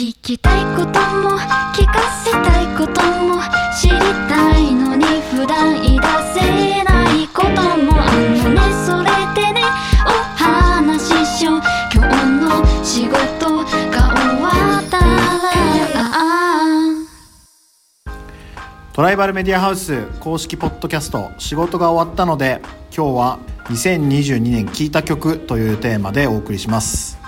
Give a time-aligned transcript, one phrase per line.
[0.00, 1.36] 聞きたいことも
[1.74, 3.42] 聞かせたいことも
[3.78, 3.98] 知り
[4.30, 6.06] たいのに普段言い出
[6.40, 8.62] せないこともあのね。
[8.86, 9.60] それでね
[10.06, 10.08] お
[10.42, 11.60] 話ししよう。
[11.94, 13.18] 今日の仕事
[13.58, 13.66] が
[14.16, 14.48] 終わ
[14.80, 15.04] ったら。
[18.94, 22.62] トライバルメディアハウス公式ポッドキャスト仕事が終わったので
[22.96, 27.19] 今日は2022年聴いた曲というテーマでお送りします、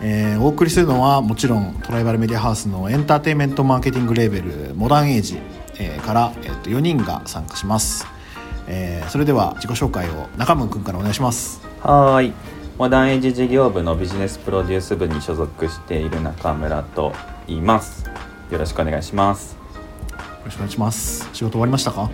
[0.00, 5.38] えーお送りするのはもちろんトライバルメディアハウスのエンターテインメントマーケティングレーベルモダンエイジ、
[5.78, 8.06] えーから、えーと4人が参加します、
[8.68, 11.60] えーそれでは自己紹介を中村くんからお願いします。
[11.80, 12.32] はーい。
[12.78, 17.12] モダンエイジ事業部のビジネスプロデュース部に所属している中村と
[17.48, 18.04] 言います。
[18.52, 19.56] よろしくお願いします。
[20.12, 21.28] よろしくお願いします。
[21.32, 22.08] 仕事終わりましたか？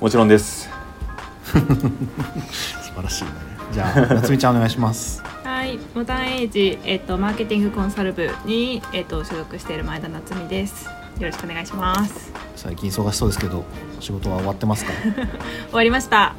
[0.00, 0.68] もちろんです。
[1.52, 3.30] 素晴らしいね。
[3.72, 5.22] じゃあ夏美ちゃんお願いします。
[5.22, 5.31] は
[5.64, 10.86] い、モダンエイジ、えっと、マーケティングコンサル部に、えっと、所属している前田夏美です。
[10.86, 10.92] よ
[11.26, 12.32] ろしくお願いします。
[12.56, 13.64] 最近忙しそうですけど
[14.00, 14.92] 仕事は終わってますか？
[15.68, 16.34] 終わりました。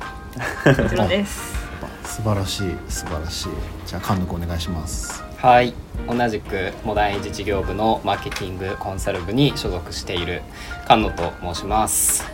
[0.65, 1.53] もちろんです。
[2.03, 3.49] ぱ素晴らしい素晴らしい
[3.85, 5.73] じゃあ菅野くんお願いしますはい
[6.07, 10.41] 同じくモダンエイジ事業部のマーケティングコンサル部に所属している
[10.83, 12.32] 菅野と申します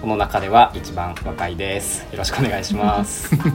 [0.00, 2.02] この中では一番若いです。
[2.12, 3.34] よろしくお願いします。
[3.34, 3.54] なんか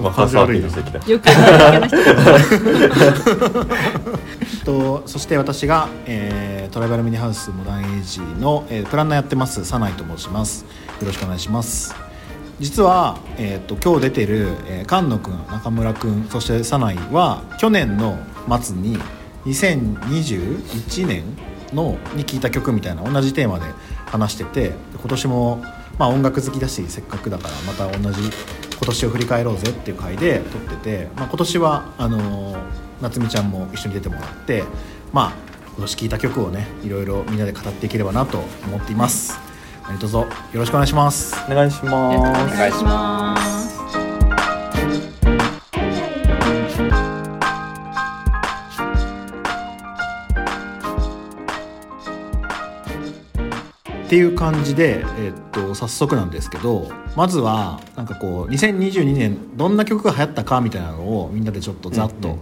[0.00, 0.98] まあ感じ悪いなしてきた。
[1.10, 1.28] よく
[4.64, 10.64] とそして私が、えートライバルミニハウスモダンエイジの、えープランナーやってますサナイと申します。
[11.00, 11.94] よろしくお願いします。
[12.58, 18.18] 実は、えー、と今日出てる、えー菅野くん中村くんそしてサナイは去年の
[18.60, 18.98] 末に
[19.46, 21.24] 2021年
[21.72, 23.66] のに聴いた曲みたいな同じテーマで
[24.10, 25.64] 話しててで今年も、
[25.98, 34.64] まあ、音楽好きだしせっかくだからまた同じ今年を振り返ろうぜっていう回で撮ってて、まあ、今年はあのー夏美ちゃんも一緒に出てもらって
[35.12, 35.32] まあ
[35.76, 39.38] 今年聴いた曲をねいろいろみんなで語っていければなと思っています。
[39.86, 41.34] 何卒よろしくお願いします。
[41.50, 42.56] お願いします。
[42.56, 43.57] 願いします。
[54.08, 62.40] っていう感じで、えっと早速なんですけどまずはなんかこう2022年どんな曲が流行ったかみたいなのをみんなでちょっとざっとうんうん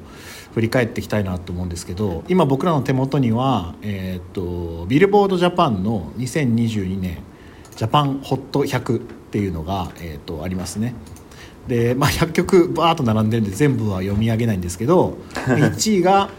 [0.54, 7.18] 振り返っていきたいなと思うんですけど今僕らの手元には、えっとビルボードジャパンの2022年
[7.76, 10.94] ジャパンホット100っていうのが、えっとありますね。
[11.68, 16.30] で、まあ、100曲バーッと並んでるんで全部は読み上げないんですけど 1位が、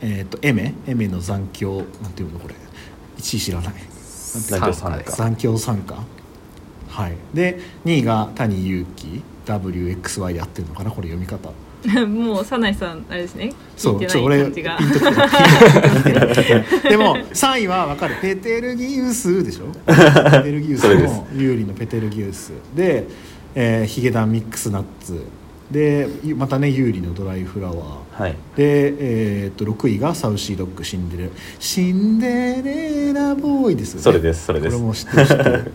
[0.00, 2.54] えっとエメエメの残響なんていうのこれ
[3.18, 3.97] 1位知らない。
[5.06, 5.94] 残響参加。
[6.88, 7.12] はい。
[7.34, 11.50] で2位が谷祐希 WXY でやってるのかなこれ読み方。
[12.06, 13.52] もう、サナイさん、あれですね。
[13.76, 14.64] そうちょ俺ピン。
[14.64, 14.70] と
[16.90, 18.16] でも3位は分かる。
[18.20, 19.66] ペテルギウスでしょ？
[19.86, 19.94] ペ
[20.42, 22.50] テルギウスの有利のペテルギウス。
[22.74, 23.06] で、
[23.54, 25.22] えーヒゲダンミックスナッツ
[25.70, 28.22] でまたね有利のドライフラワー。
[28.22, 28.32] はい。
[28.56, 34.02] で、えー、と6位がサウシードッグシンデレシンデレラボーイですよね。
[34.02, 34.76] それですそれです。
[34.76, 35.72] これも知ってる知ってる。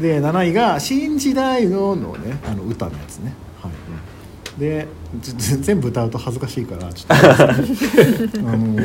[0.00, 3.32] で7位が「新時代の」のねあの歌のやつね。
[3.62, 4.60] はい。
[4.60, 4.86] で
[5.20, 8.38] ぜ全部歌うと恥ずかしいからちょっと。
[8.46, 8.76] あの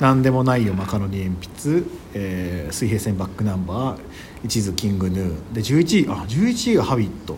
[0.00, 1.82] なんでもないよマカロニ鉛筆、
[2.14, 3.98] えー水平線バックナンバー
[4.44, 5.54] 一途キングヌー。
[5.54, 7.36] で11位あ11位が「ハビット」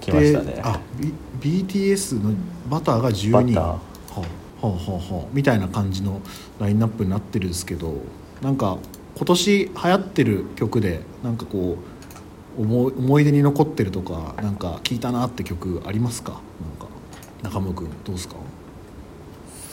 [0.00, 0.52] 来ましたね。
[0.54, 0.80] であ、
[1.40, 2.34] B、BTS の
[2.68, 3.62] バターが12位バター。
[3.62, 3.78] は
[4.16, 4.26] あは
[4.62, 6.20] あはあはあみたいな感じの
[6.58, 7.94] ラインナップになってるんですけど
[8.42, 8.76] なんか
[9.16, 11.78] 今年流行ってる曲でなんかこ
[12.58, 16.32] う思い思い出に残ってるとかなんか聞いたなって曲ありますか？
[16.32, 16.40] なん
[16.78, 16.88] か
[17.42, 18.34] 中村君どうですか？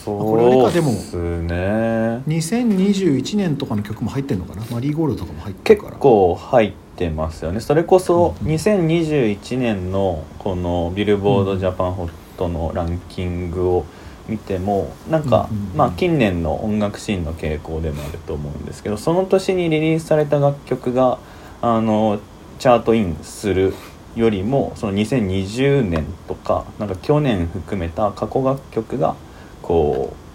[0.06, 4.64] これあれかでもですね2021年とかの曲も入ってるのかな？
[4.70, 6.00] マリーゴールドとかも入ってる結から。
[6.00, 6.76] 構入って
[7.10, 7.60] ますよね。
[7.60, 8.46] それこそうん。
[8.48, 13.84] うん2021年のこのビルボードジャパンホットのランキングを
[14.28, 21.18] 見てもなんか、まあ近年の音楽シーンの傾向でもあると思うんですけどその年にリリースされた楽曲が
[21.62, 22.20] あの
[22.58, 23.74] チャートインする
[24.14, 29.16] よりもその2020年とかなんか去年含めた過去楽曲が
[29.62, 30.27] こう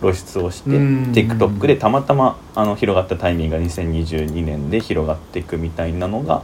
[0.00, 6.42] 露出をして TikTok でたまたまあの広がったタイミングが2022年で広がっていくみたいなのが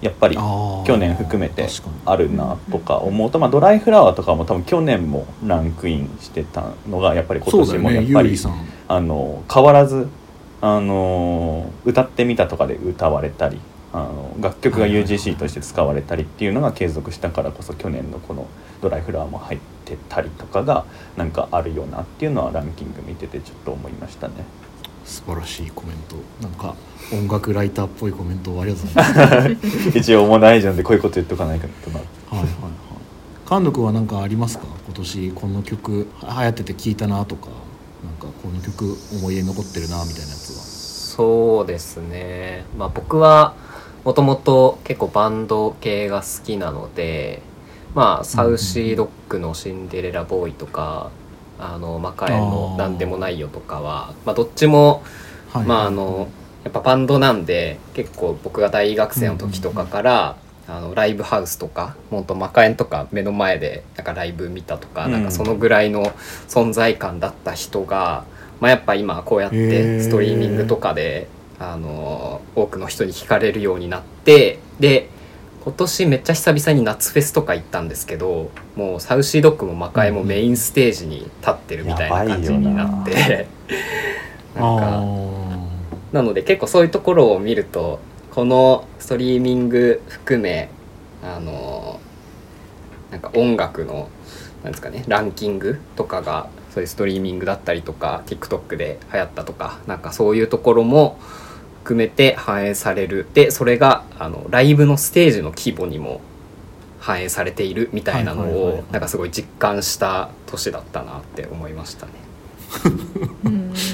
[0.00, 1.66] やっぱり去年含めて
[2.04, 8.36] あるなとか思うと、まあ、ドライフラワーとかも多分去年もランクインしてたのがやっぱり今年もやっぱり、
[8.86, 10.08] あの変わらず
[10.60, 13.60] あの歌ってみたとかで歌われたり
[13.92, 18.46] あの楽曲が UGC として使われたりっていうのが継続したからこそ去年のこの
[18.82, 20.84] 「ドライフラワー」も入ってたりとかが
[21.16, 24.34] なんかあるよなっていうのはランキング見ててちょっと思いましたね。
[25.04, 26.16] 素晴らしいコメント。
[26.46, 26.74] なんか
[27.10, 29.88] 音楽ライターっぽいコメントをありがとうございます。
[29.98, 31.90] 一応もう大丈夫でこういうこと言っとかないかと。
[31.90, 32.48] なはいはいはい。
[33.46, 34.64] 菅野君は何かありますか？
[34.86, 37.46] 今年この曲流行ってて聴いたなとか
[38.04, 43.54] なんかこの曲思い出に残ってるなみたいなやつはそうですねまあ僕は
[44.08, 47.42] もともと結構バンド系が好きなので
[47.94, 51.10] まあサウシードッグの「シンデレラボーイ」とか
[51.58, 55.02] あのマカエンの「なんでもないよ」とかはまあどっちも
[55.52, 56.28] はいまああの
[56.64, 65.12] やっぱバンドなんで結構僕が大学生の時とかから、あのライブハウスとかもっとマカエンとか目の前でなんかライブ見たとか、うん。
[65.12, 66.12] なんかそのぐらいの
[66.48, 68.24] 存在感だった人が、
[68.58, 71.28] まあ、やっぱ今こうやってストリーミングとかで、
[71.60, 75.08] あの多くの人に聞かれるようになってで
[75.64, 83.46] 今年めっちゃ久々に夏フェスとか行ったんですけどもうサウシードッグもマカエもメインステージに立ってるみたいな感じになって。
[84.54, 85.38] なんかあ
[86.12, 88.00] なので結構そういうところを見ると
[88.30, 90.70] このストリーミング含め
[91.22, 92.00] あの
[93.10, 94.08] なんか音楽の
[94.62, 101.18] なんですかねランキングとかがそういうストリーミングだったりとか TikTok で流行ったとかなんかそういうところも
[101.82, 103.26] 含めて反映される。
[103.34, 106.20] でそれがあのライブのステージの規模にも
[107.00, 108.80] 反映されているみたいなのはいはいはいはい。
[108.80, 112.12] をなんかすごい実感した年だったなって思いましたね。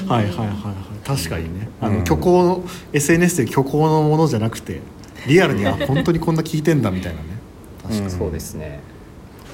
[0.07, 1.07] はいはいはいはい。
[1.07, 1.69] 確かにね。
[1.79, 4.81] あの、うん虚構の SNS で虚構のものじゃなくて
[5.27, 7.27] リアルにあ本当にこんな聞いてんだみたいなね。
[7.83, 8.79] 確かに、うんそうですね。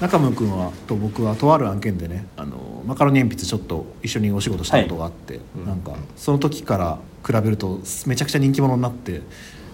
[0.00, 5.66] 中村君はと僕はとある案件でねあのマカロニ鉛筆ちょっと一緒にお仕事したことがあって、うん。
[5.66, 9.22] なんかその時から比べるとめちゃくちゃ人気者になって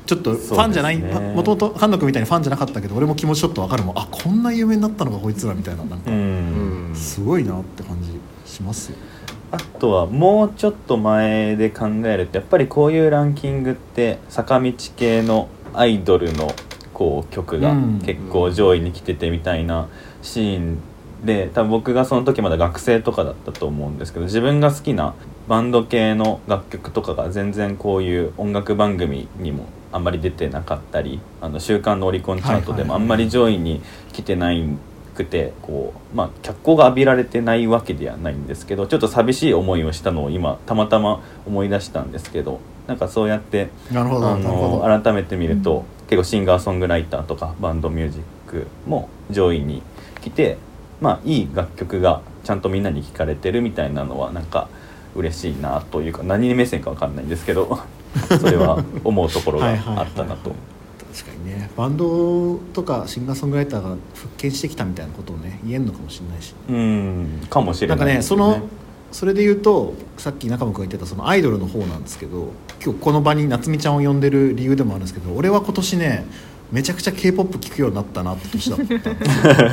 [0.07, 3.99] ちょっとファンじゃないもともと菅野君みたいにファンじゃなかったけど俺も気持ちちょっと分かるもん。
[3.99, 8.19] あこんな有名になったのかこいつらみたいななんか、すごいなって感じ
[8.51, 8.97] しますよ。
[9.51, 16.55] あとはもうちょっと前で考えるとやっぱりこういうランキングって坂道系のアイドルの
[16.95, 18.01] こう曲がうん。
[18.01, 19.89] 結構上位に来ててみたいな
[20.23, 20.79] シーン
[21.25, 25.15] で多分僕がその時まだ学生とかだったと思うんですけど自分が好きな
[25.49, 33.81] バンド系の楽曲とかが全然こういう音楽番組にもあんまり出てなかったりあの週間のオリコンチャートでもあんまり上位に
[34.13, 34.63] 来てない
[35.15, 49.83] くてこうまあ脚光が浴びられてないわけではないんですけどちょっと寂しい思いをしたのを今たまたま思い出したんですけどなんかそうやってあの改めて見ると、結構シンガーソングライターとかバンドミュージックも上位に
[50.23, 50.57] 来て
[51.01, 54.69] まあいい楽曲がちゃんとみんなに聴かれてるみたいなのはなんか
[55.15, 57.81] 嬉しいなというか何目線かわかんないんですけど
[58.41, 60.53] それは思うところがあったなと。
[61.13, 61.71] 確かにね。
[61.77, 66.55] バンドとかシンガーソングライターが復権してきたみたいなことをね言えんのかもしれないし。
[66.69, 68.11] うんかもしれなんかね。
[68.11, 68.61] ないですその
[69.11, 72.53] それで言うとさっき中間君が言ってたそのアイドルの方なんですけど
[72.85, 76.27] 今日この場に夏美ちゃんを呼んでる理由でもあるんですけど俺は今年ね
[76.71, 78.79] めちゃくちゃ k p o p 聴くようになったなって年だっ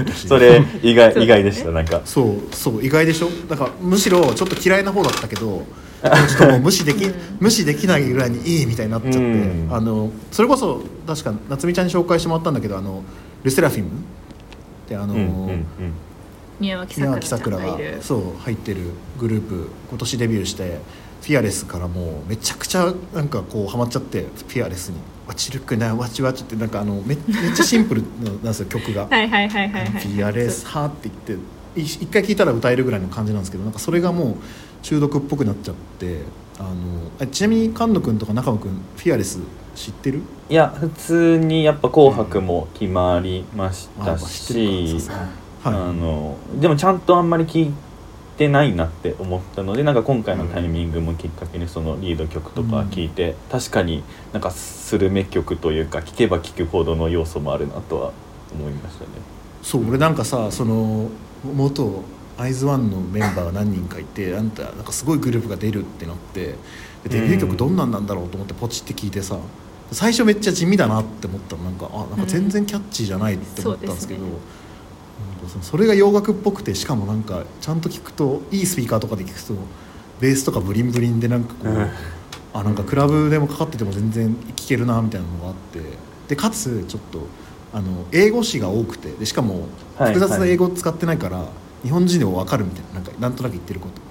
[0.05, 2.01] たそれ意外意外でしたなんか。
[2.05, 3.29] そうそう意外でしょ？
[3.49, 7.05] だからむしろちょっと嫌いな方だったけどちょっともう無視でき
[7.39, 9.67] 無視できないぐらいにいいみたいになっちゃって、うん。
[9.71, 13.03] あのそれこそ確か夏美ちゃんに紹介してもらったんだけどあの
[13.43, 13.89] ルセラフィム？
[13.89, 13.91] っ
[14.87, 15.65] てあの、うんうんうん。
[16.57, 29.07] 宮脇宮さくらがそう入ってるグループ今年デビューしてフィアレスからもうめちゃくちゃなんかこうハマっちゃってフィアレスに「わちるくないわちわち」ってなんかあのめめっちゃシンプルなんですよ曲が。
[29.09, 34.35] はいはいはいはいはいフィアレスはって言ってい一回聴いたら歌えるぐらいの感じなんですけどなんかそれがもう
[34.81, 36.21] 中毒っぽくなっちゃって
[36.59, 36.69] あの
[37.19, 39.39] あちなみに菅野君とか中野君フィアレス
[39.75, 45.01] 知ってるいや普通にやっぱ「紅白」も決まりましたしかさすがに
[45.65, 47.73] あはいのでもちゃんとあんまり聞い
[48.37, 58.11] てないなって思ったのでなんか今回のタイミングもきっかけにそのリード曲とか聞いて、確かになんかスルメ曲というか聴けば聴くほどの要素もあるなとは
[58.53, 59.09] 思いましたね。
[59.61, 61.09] そう俺なんかさその
[61.43, 62.03] 元
[62.37, 66.55] アイズワンのメンバーが何人かいてあんたなんかすごいグループが出るってなって
[67.03, 69.39] でデビュー曲どんなんなんだろうと思ってポチって聞いてさ
[69.91, 71.63] 最初めっちゃ地味だなって思ったの。
[71.63, 74.31] なんかあなんか全然キャッチーじゃないって思ったんですけど、うん
[75.45, 79.53] なんかそそれが洋楽っぽくてしかもなんかちゃんと聞くといいスピーカーとかで聞くと
[80.19, 81.89] ベースとかブリンブリンでなんかこう、うん。
[82.53, 85.81] あなんかクラブでもかかってても全然聴けるなみたいなのがあって。
[86.29, 87.27] でかつちょっと
[87.73, 89.11] あの英語詞が多くて。
[89.11, 91.45] でしかもはい複雑な英語を使ってないから、
[91.83, 94.01] 日本人でも分かるみたいななんかなんとなく言ってること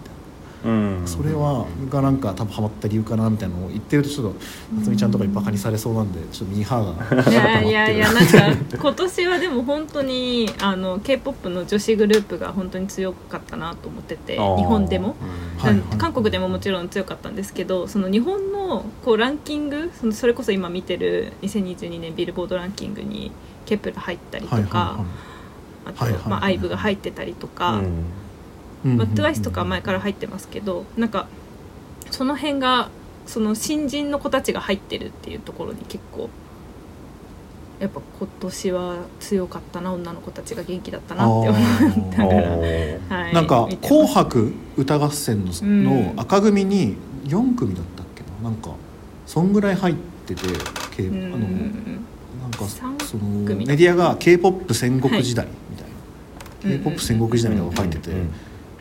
[1.07, 4.41] それはがなんか多分ハマった理由かなみたいなのを言ってるとちょっと
[4.79, 15.17] 夏美ちゃんとかにバカにされそうなんでちょっとミーハーが いやいやいやなんかか今年はでも本当にあの K-POP の女子グループが本当に強かったなと思ってて日本でも、
[15.59, 15.83] はいはい。
[15.99, 23.33] 韓国でももちろん強かったんですけどその日本のこうランキングそのそれこそ今見てる2022年ビルボードランキングに
[23.67, 25.05] ケプラ入ったりとか、はいは
[25.87, 27.83] あと、まあ、アイブが入ってたりとか、
[28.85, 29.09] まあ、うんうん。
[29.09, 31.27] うん TWICE とか前から入ってますけどなんか
[32.11, 32.91] その辺が
[33.27, 36.29] その新人の子たちが入ってるっていうところに結構
[37.81, 43.89] やっぱ今年は強かったな女の子たちが元気だったなって思ったから、はい、なんか「見てます。
[43.89, 45.85] 紅白歌合戦の」うん。
[45.85, 48.51] の赤組に4組だったっけな？
[48.51, 48.71] なんか
[49.27, 49.95] そんぐらい入っ
[50.27, 50.43] てて、
[50.97, 55.87] K あうんのなんか三その組メディアが k p o p 戦国時代みたい
[56.71, 58.31] な、うん k p o p 戦国時代みたいなのが書いてて、うんうん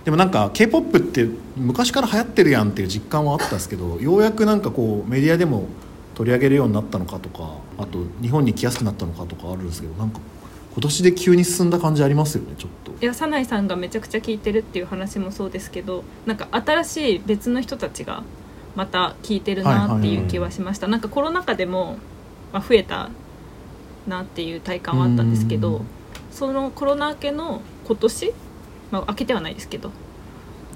[0.06, 5.68] でもなんか k p o p って昔から流行ってるやんっていう実感はあったんですけど ようやくなんかこうメディアでも
[6.16, 10.20] 取り上げるようになったのかとかあと日本に来やすくなったのかとかあるんですけどなんか
[10.74, 12.92] 今年で急に進んだ感じありますよねちょっと。
[13.02, 18.24] いや早苗さんがめちゃくちゃ聞いてるっていう話もそうですけどなんか新しい別の人たちが
[18.76, 21.98] また聞いてるなっていう気はしました、なんかコロナ禍でも、
[22.52, 23.10] まあ、増えた
[24.08, 25.86] なっていう体感はあったんですけどうん。
[26.32, 28.34] そのコロナ明けの今年、
[28.94, 29.90] まあ、明けてはないですけど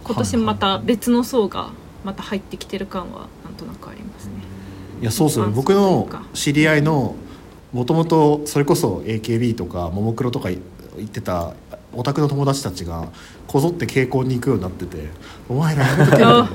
[0.03, 1.69] 今年また別の層が
[2.03, 4.31] また入ってきてる感はなんとなくありますね。
[5.01, 5.51] いやそうっすよね。
[5.51, 7.15] あ僕の知り合いの
[7.73, 10.59] もともとそれこそ AKB とかももクロとか行
[10.99, 11.53] ってた
[11.93, 13.09] オタクの友達たちが
[13.47, 15.09] こぞって傾向に行くようになってて
[15.47, 16.21] 「お前らやめとけ。
[16.21, 16.49] よ」あ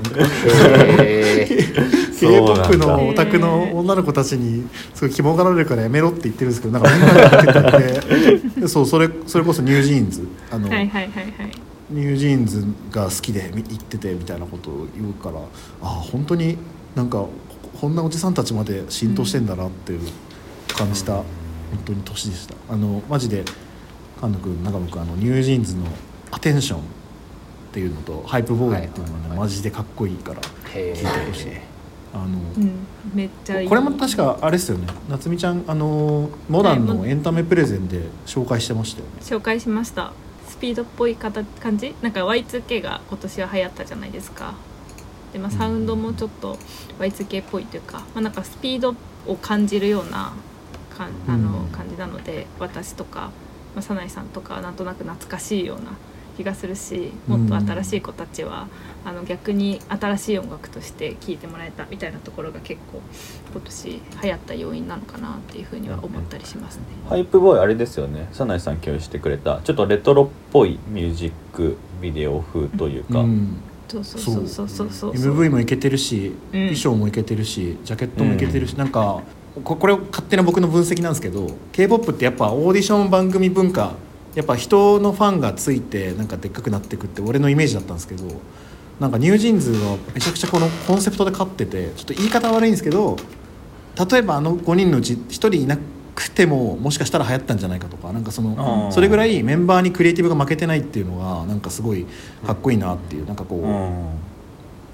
[1.02, 2.02] へー。
[2.22, 11.32] k p o p だのオタクの女の子たちにすごい肝がられるからやめろって言ってるんですけどなんかみんながやってたんででそうそれそれこそニュージーンズあの、はいはいはいはい。
[11.90, 15.42] NewJeans が好きでみ行っててみたいなことを言うからあ
[15.82, 16.56] あ本当に
[16.94, 17.30] なんかこ
[17.80, 20.00] こんなおじさんたちまで浸透してんだなっていう
[20.76, 21.24] 感じた、本
[21.84, 22.54] 当に年でした。
[22.70, 23.44] あのマジで
[24.20, 26.82] 菅野君長野君あの NewJeans の「Attention」っ
[27.72, 30.40] ていうのと「Hype Boy」っていうのはね、はいはいはいマジでかっこいいから
[30.74, 31.48] へ聞いてほしい。
[32.14, 33.68] あの、うん、めっちゃいい。
[33.68, 34.86] これも確かあれですよね。
[35.08, 40.12] 夏美ちゃんあのモダンのエンタメプレゼンで紹介してましたよね、紹介しました。
[40.46, 41.94] スピードっぽい方感じ？
[42.02, 44.54] なんか Y2K が今年は流行ったじゃないですか。
[45.32, 46.58] で、まあ、サウンドもちょっと
[46.98, 48.94] Y2K っぽいというか、まあ、なんかスピード
[49.26, 50.34] を感じるような
[50.96, 51.68] かんあのうん。
[51.68, 53.30] 感じなので私とか、
[53.74, 55.92] まあ、早苗さんとかはなんとなく懐かしいような
[56.36, 58.68] 気がするしもっと新しい子たちは、
[59.04, 63.00] あの逆に新しい音楽として聴いてもらえたみたいなところが結構
[63.52, 66.82] 今年流行った要因なのかなっていうふうには思ったりしますね。
[67.08, 68.28] Hype Boy あれですよね。
[68.32, 73.62] 早苗さん共有してくれたちょっとレトロっぽいミュージックビデオ風というか、うん。
[73.88, 76.60] そうそうそうそうそうそう MV もいけてるし、うん。
[76.68, 79.22] 衣装もいけてるしジャケットもいけてるし、なんか
[79.64, 83.92] ここれ勝手な僕の分析なんですけど k p o p ってやっぱオーディション番組文化
[84.34, 88.24] やっぱ人のファンがついてなんかでっかくなっていくって俺のイメージだったんですけど
[88.98, 93.16] なんか NewJeans はめちゃくちゃこのコンセプトで勝っててちょっと言い方悪いんですけど
[94.10, 95.76] 例えばあの5人のうち1人いな
[96.14, 102.06] くてももしかしたら流行ったんじゃないかとかなんかそあのーそれぐらいメンバーにクリエイティブが負けてないっていうのがなんかすごい
[102.46, 104.31] かっこいいなっていうなんかこう。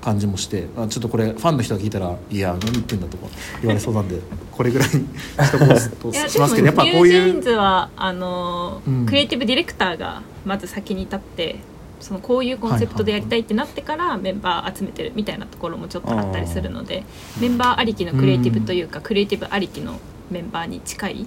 [0.02, 3.26] うん感じもしてあちょっとこれファンの人が聞いたら「いや何言ってんだ」とか
[3.60, 4.20] 言われそうなんで
[4.52, 9.06] これぐらいにしとこうとしますけどやっぱでこういうもニュージーンズはあの、うん。
[9.06, 11.60] クリエイティブディレクターがまず先に立って
[12.00, 17.04] そのこういうコンセプトでやりたいってなってからメンバー集めてるみたいなところもちょっとあったりするので
[17.40, 19.98] メンバーありきのクリエイティブというか、クリエイティブありきの
[20.30, 21.26] メンバーに近い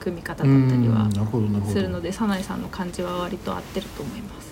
[0.00, 1.08] 組み方だったりは
[1.66, 4.49] するので早苗さんの感じは割と合ってると思います。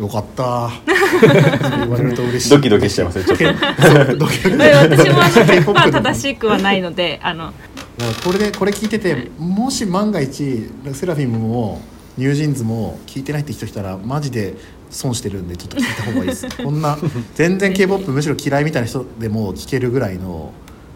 [0.00, 0.70] よかった。
[1.78, 3.82] 言われると嬉しいドキドキしちゃいますねちょっと。
[3.82, 4.56] そうドキドキ。
[4.56, 7.52] で私もあの K-POP 100%の正しくはないのであの。
[8.24, 11.82] これでこれ聞いててもし万が一セラフィムも
[12.16, 14.54] ニュージーンズも聞いてないって人来たらマジで
[14.88, 16.48] 損してるんでちょっと聞いた方がいいです。
[16.64, 16.98] こんな
[17.34, 20.52] 全然 k p o p むしろ嫌いみたいな人でも聴けるぐらいの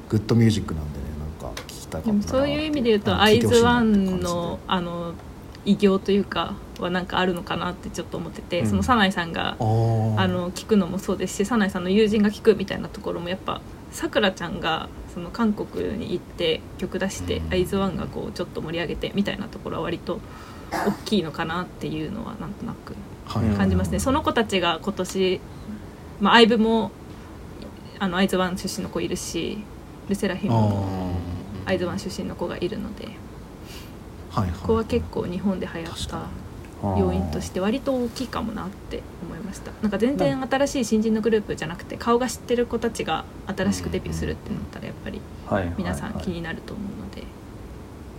[0.08, 1.04] グッドミュージックなんでね
[1.42, 2.26] なんか聞きたかったなで。
[2.26, 5.12] もそういう意味で言うとあアイズワンのあの
[5.64, 8.66] 偉業というかはなんかあるのかなってちょっと思ってて、うん。
[8.66, 17.52] その早苗さんがあの聞くのもそうですし早苗さんの友人が聞くみたいなところもやっぱさくらちゃんがその韓国に行って曲出して、うん。
[17.52, 20.21] アイズワンがこうちょっと盛り上げてみたいなところは割と
[20.71, 22.94] 大きいのかなっていうのはなんとなく
[23.26, 25.40] はい感じますね、その子たちが今年、
[26.21, 26.90] まあ、アイブも
[27.99, 29.59] あのアイズワン出身の子いるし
[30.09, 31.16] ルセラフィムも
[31.64, 33.09] アイズワン出身の子がいるので
[34.34, 34.58] はいはい。
[34.60, 36.26] ここは結構日本で流行った
[36.98, 39.70] 要因として割と大きいかもなって思いました。
[39.80, 45.20] なんか全然新しい新人のグループじゃなくて顔が知ってる子たちが新しくデビューするってなったらやっぱり
[45.78, 47.22] 皆さん気になると思うので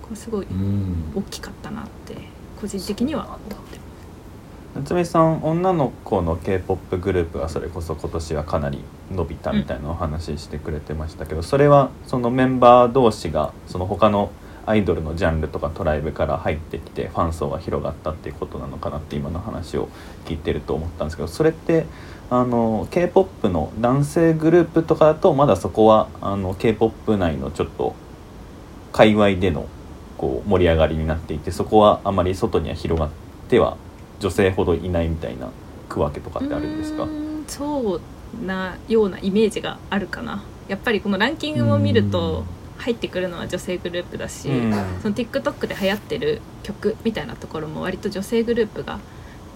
[0.01, 1.11] これすごいうん。
[1.15, 2.15] 大きかったなって
[2.59, 3.85] 個人的には思ってます。
[4.75, 14.31] 夏目さん女の子の k p o p グループがそれこそ今年はかなり伸びたみたいなお話してくれてましたけど、それはそのメンバー同士がその他の
[14.65, 19.89] アイドルのジャンルとかトライブから入ってきてファン層が広がったっていうことなのかなって今の話を
[20.25, 21.85] 聞いてると思ったんですけどそれって
[22.29, 27.93] あの k p o p の男性グループとかだとまだそこはあの k p o p 内のちょっと
[28.91, 29.67] 界隈での
[30.17, 33.09] こう盛り上がりになっていてそこはあまり外には広がっ
[33.49, 33.77] ては
[34.19, 35.49] 女性ほどいないみたいな
[35.89, 37.05] 区分けとかってあるんですか？
[37.47, 38.01] そう
[38.45, 40.43] なようなイメージがあるかな。
[40.67, 42.43] やっぱりこのランキングを見ると
[42.77, 44.71] 入ってくるのは女性グループだし、うん。
[45.01, 48.99] その TikTok で流行ってる曲みたいなところも割と女性グループが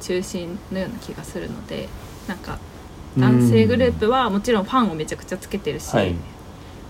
[0.01, 1.89] 中心のような気がするので
[2.27, 2.57] なんか
[3.17, 6.15] 男性グループはもちろんファンをめちゃくちゃつけてるし、はい。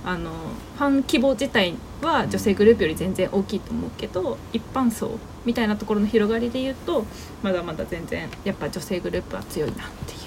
[0.05, 0.31] あの
[0.77, 7.05] ファン規模自体は女性グループより全然大きいと思うけど一般層みたいなところの広がりで言うと
[7.43, 10.19] まだまだ全然やっぱ女性グループは強いなっていう、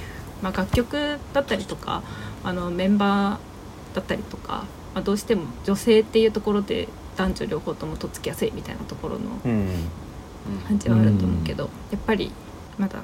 [0.43, 2.03] まあ、楽曲だったりとか
[2.45, 9.69] あのメンバーだったりとか、まあ、どうしても女性っていうところで男女両方ともとっつきやすいみたいなところのうん。
[10.67, 12.33] 感じはあると思うけど、やっぱり
[12.79, 13.01] まだ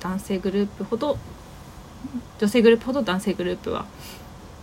[0.00, 1.16] 男性グループほど
[2.38, 3.86] 女性グループほど男性グループは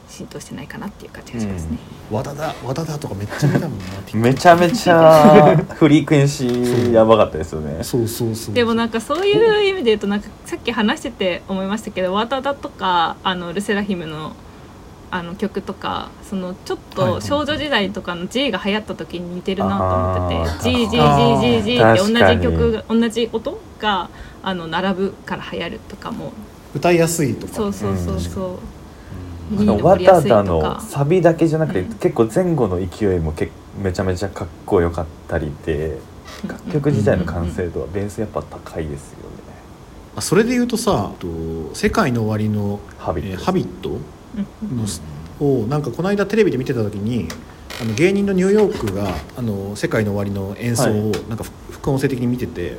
[0.07, 1.77] 浸透してないかなっていう感じがしますね。
[2.11, 7.83] 和田だ和田だとかめっちゃ見たもんな めちゃめちゃフリークエンシーやばかったですよね。
[7.83, 8.55] そうそうそう。
[8.55, 14.33] でもなんかそういう意味で言うとなんかさっき話してて思いましたけど「ワタダ」とかあのルセラヒムの
[15.11, 24.09] あの曲とかそのちょっと少女時代とかの G が流行った時に似てるなと思ってて「G G あ G ー G G」って同じ曲が同じ音が
[24.43, 26.31] あの並ぶから流行るとかも。
[26.75, 27.53] 歌いやすいとか。
[27.53, 28.59] そうそうそうそ
[29.51, 29.55] う。
[29.57, 29.65] うん。
[29.65, 33.49] にワ残りやすいタダのとかサビだけじゃなくて、うん結構前後の勢いもけ
[33.81, 35.97] めちゃめちゃかっこよかったりで
[36.47, 39.23] 楽曲自体の完成度はベースやっぱ高いですよね、
[40.15, 41.27] あそれで言うとさと
[41.73, 43.31] 「世界の終わりの」ハビット。
[43.31, 43.97] えーハビット？
[45.39, 47.27] をなんかこの間テレビで見てた時に
[47.81, 52.77] あの芸人のニューヨークが「あの世界の終わり」の演奏をなんかふ副音声的に見てて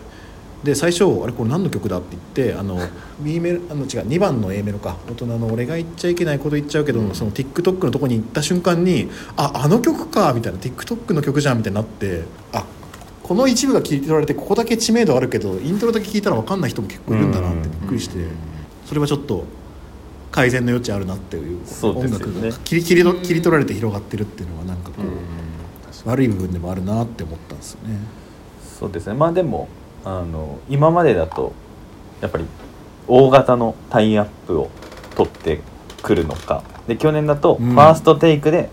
[0.62, 2.79] で最初「あれこれ何の曲だ?」って言ってあの
[3.20, 12.66] B メロあの違う2番の A メロか大人の俺が言っちゃいけないこと言っちゃうけど、その TikTok のとこに行った瞬間に「ああの曲か」みたいな TikTok の曲じゃんみたいになってあ
[13.22, 18.18] この一部が聞いてられてここだけ知名度あるけどイントロだけ聞いたら分かんない人も結構いるんだなってびっくりして。
[18.90, 19.44] それはちょっと
[20.31, 22.25] 改善の余地あるなっていうそうですよね。
[22.27, 25.11] 音楽が切り切りの切り取られて広がってるっていうのはなんかこう、うん。
[26.11, 27.99] 悪い部分でもあるなって思ったんですよね。
[28.79, 29.14] そうですね。
[29.14, 29.69] まあでも
[30.05, 31.53] あの今までだと
[32.21, 32.45] やっぱり
[33.09, 34.71] 大型のタイアップを
[35.16, 35.61] 取って
[36.03, 36.62] くるのか。
[36.88, 37.79] で去年だとフうん。
[37.79, 38.71] ァーストテイクで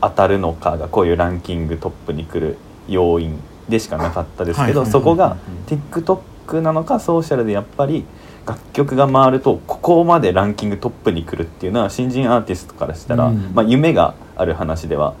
[0.00, 2.56] 当たるのかがこういうランキングトップに来る
[2.88, 3.38] 要因
[3.68, 5.36] でしかなかったですけどそこが
[5.70, 8.04] うん TikTok なのかソーシャルでやっぱり
[8.46, 13.52] 楽曲が回るとここまでランキングトップに来るっていうのは新人アーティストからしたら、うん。
[13.54, 15.14] まあ、夢がある話では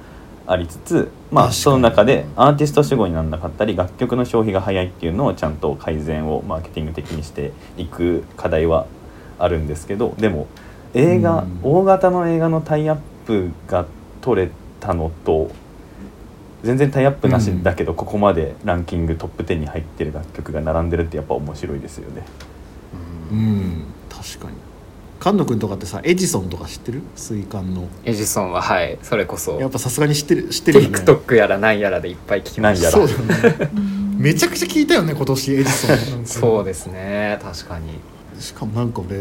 [0.46, 8.86] ありつつ、まあ、その中でアーティスト主語にならなかったり楽曲の消費が早いっていうのをちゃんと改善をマーケティング的にしていく課題は
[9.38, 10.46] あるんですけどでも
[10.92, 13.86] 映画、うん大型の映画のタイアップが
[14.20, 15.50] 取れたのと
[16.62, 22.22] 全然タイアップなしだけど、ここまでランキングトップ10に入ってる楽曲が並んでるってやっぱ面白いですよね。
[23.30, 23.84] うん。
[24.08, 24.56] 確かに。
[25.20, 27.02] 菅野君とかってさエジソンとか知ってる？
[27.16, 27.88] 水カンの。
[28.04, 28.98] エジソンははい。
[29.02, 29.58] それこそ。
[29.58, 30.98] やっぱさすがに知ってる知ってるよね。
[30.98, 33.70] TikTok やらなんやらでいっぱい聞きましたなんやそうだよね。
[34.18, 36.26] めちゃくちゃ聞いたよね今年エジソン。
[36.26, 37.98] そうですね確かに。
[38.38, 39.20] しかもなんか俺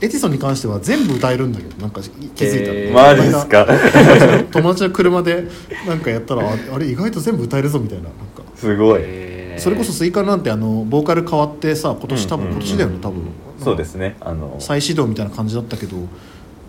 [0.00, 2.00] エジソンに関しては全部歌えるんだけどなんか
[2.34, 2.92] 気づいたら、へー。
[2.92, 4.44] マジですか？
[4.50, 5.44] 友達の車で
[5.86, 8.18] なんかやったらああれ意外と全部歌えるぞみたいななんか。
[8.56, 9.27] すごい、へー
[9.60, 13.22] それこそ水カンなんてあのボーカル変わってさ今年多分、うんうんうん今年だよね多分。
[13.62, 14.16] そうですね。
[14.20, 15.96] あの再始動みたいな感じだったけど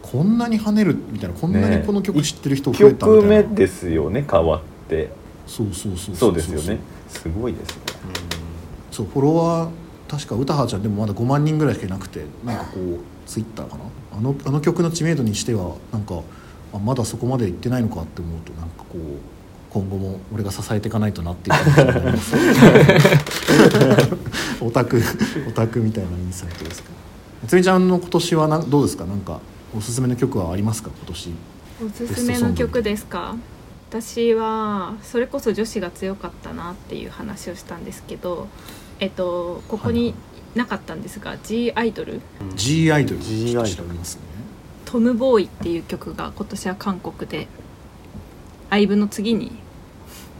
[0.01, 1.77] こんなに跳ねるみたいなこんなね。
[1.77, 5.09] にこの曲知ってる人増えたみ曲たいな、目ですよね変わって。
[5.45, 6.79] そうそうそうそうですよね。
[7.07, 7.81] すごいですね。
[8.91, 9.69] そうフォロワー
[10.09, 13.83] 確か歌葉ちゃんでもまだ5万人ぐらいしかいなくてなんかこうツイッターかな？
[14.17, 16.21] あのあの曲の知名度にしてはなんか
[16.73, 18.99] あまだそこまで行ってないのかって思うとなんかこう
[19.69, 22.35] 今後も俺が支えていかないとなっていう感じになります。
[24.61, 25.01] オタク
[25.47, 26.95] オタクみたいなインサイトですけど
[27.47, 29.05] つみちゃんの今年はなんどうですか？
[29.05, 29.39] なんか
[29.77, 30.89] おすすめの曲はありますか？
[30.97, 31.29] 今年。
[31.85, 33.35] おすすめの曲ですか？
[33.89, 38.47] 私はそれこそ女子が強かったなっていう話をしたんですけど
[38.99, 40.13] えっとここに
[40.55, 42.21] なかったんですが、G アイドル
[42.55, 44.21] G アイドル G アイドルますね。
[44.85, 47.47] トムボーイっていう曲が今年は韓国で
[48.69, 49.51] 「アイブの次に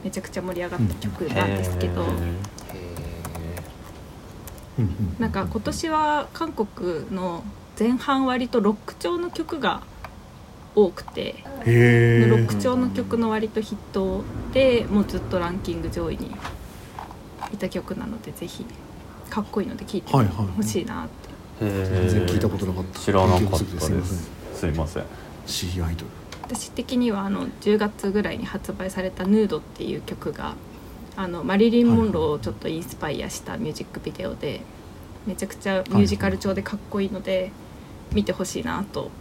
[0.04, 2.06] めちゃくちゃ盛り上がった曲なんですけど、
[5.20, 7.44] なんか今年は韓国の
[7.78, 9.82] 前半割とロック調の曲が
[10.76, 16.32] 多くて、ロック調の曲の割と筆頭でもうずっとランキング上位に
[17.54, 18.66] いた曲なのでぜひ
[19.30, 21.08] かっこいいので聴いてほしいなっ
[21.60, 23.00] て、全然聞いたことなかった。
[23.00, 23.72] 知らなかったです。
[23.72, 25.04] いませんですすいません。
[25.46, 26.19] C アイドル
[26.50, 30.56] 私的にはあの10月ぐらいに発売された「ヌードっていう曲が
[31.16, 34.62] あのマリリン・モンローをちょっとインスパイアしたミュージックビデオで
[35.28, 37.52] めちゃくちゃミュージカル調でかっこいいので
[38.14, 39.12] 見てほしいなと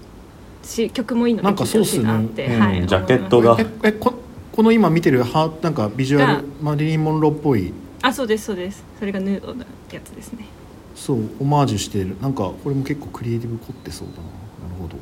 [0.63, 2.59] し曲もいいのでなんか聴いてほしいなって、ね。
[2.59, 2.81] はい。
[2.81, 4.15] うんジャケットがええこ
[4.53, 7.73] この今見てるハなんかビジュアがルマリリン・モンローっぽい？
[8.03, 8.85] あそうですそうです。
[8.99, 10.47] それがヌードのやつですね。
[10.95, 12.17] そうオマージュしてる。
[12.21, 14.23] なんかこれも結構クリエイティブ凝ってそうだな。
[14.23, 14.97] なるほど。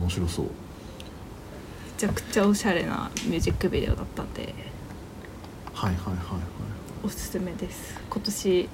[0.00, 0.46] 面白そう。
[0.46, 0.50] め
[2.02, 4.52] ちゃくちゃおしゃれなミュージックビデオだったんで
[5.72, 6.40] はいはいはいはい。
[7.04, 7.96] おすすめです。
[8.10, 8.68] 今年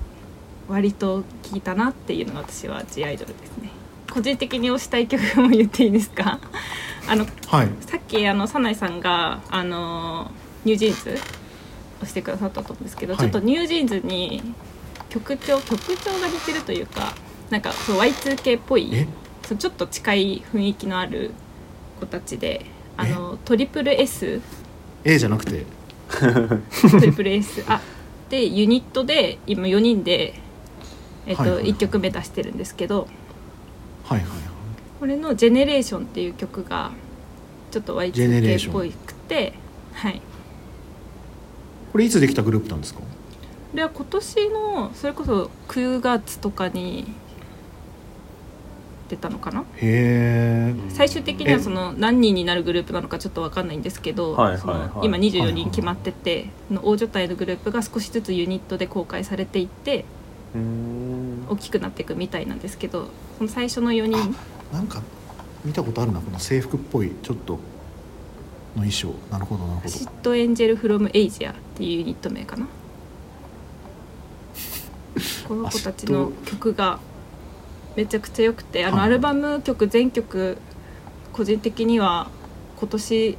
[0.66, 3.68] 割と聴いたなっていうのが私は G アイドルですね。
[4.10, 6.40] 個人的に推したい曲も言っていいですか？
[7.06, 7.68] あのはい。
[7.82, 10.30] さっきあの早苗さんがあの
[10.64, 11.20] NewJeans
[12.02, 13.20] を推してくださったと思うんですけど、はい。
[13.20, 14.42] ちょっと NewJeans に
[15.10, 17.12] 曲調曲調が似てるというか
[17.50, 19.06] なんかそう Y2K っぽいえ？
[19.46, 21.32] そうちょっと近い雰囲気のある
[22.00, 22.64] 子たちで
[22.98, 24.40] あのトリプル S
[25.04, 25.64] A じゃなくて。
[26.90, 27.80] トリプル S あ
[28.30, 30.34] でユニットで今4人で、
[31.26, 31.72] えっとはいはいはい。
[31.72, 33.06] 1曲目出してるんですけど。
[34.04, 34.40] はいはいはい。
[35.00, 36.90] これの「ジェネレーション」っていう曲が
[37.70, 39.52] ちょっと Y2K っぽくて
[39.94, 40.20] はい。
[41.92, 43.00] これいつできたグループなんですか？
[43.00, 43.06] こ
[43.74, 47.06] れは今年のそれこそ9月とかに
[49.08, 49.60] 出たのかな？
[49.60, 54.60] へえ最終的にはその何人になるグループなのかちょっと分かんないんですけど、はいはいはい。
[54.60, 54.66] そ
[54.98, 60.04] の今24人決まってて、の大所帯のグループが少しずつユニットで公開されていって
[61.48, 64.34] 大きくなっていくみたいなんですけどその最初の4人
[64.72, 65.02] なんか
[65.64, 67.60] 見たことあるなこの制服っぽいちょっとの
[68.76, 69.14] 衣装。
[69.30, 72.66] なるほどなるほシどットエンジェル・フロム・エイジアっていうユニット名かな。
[75.48, 77.00] この子たちの曲が
[77.98, 80.56] めちゃくちゃ良くてあのはいアルバム曲全曲
[81.32, 82.30] 個人的には
[82.78, 83.38] 今年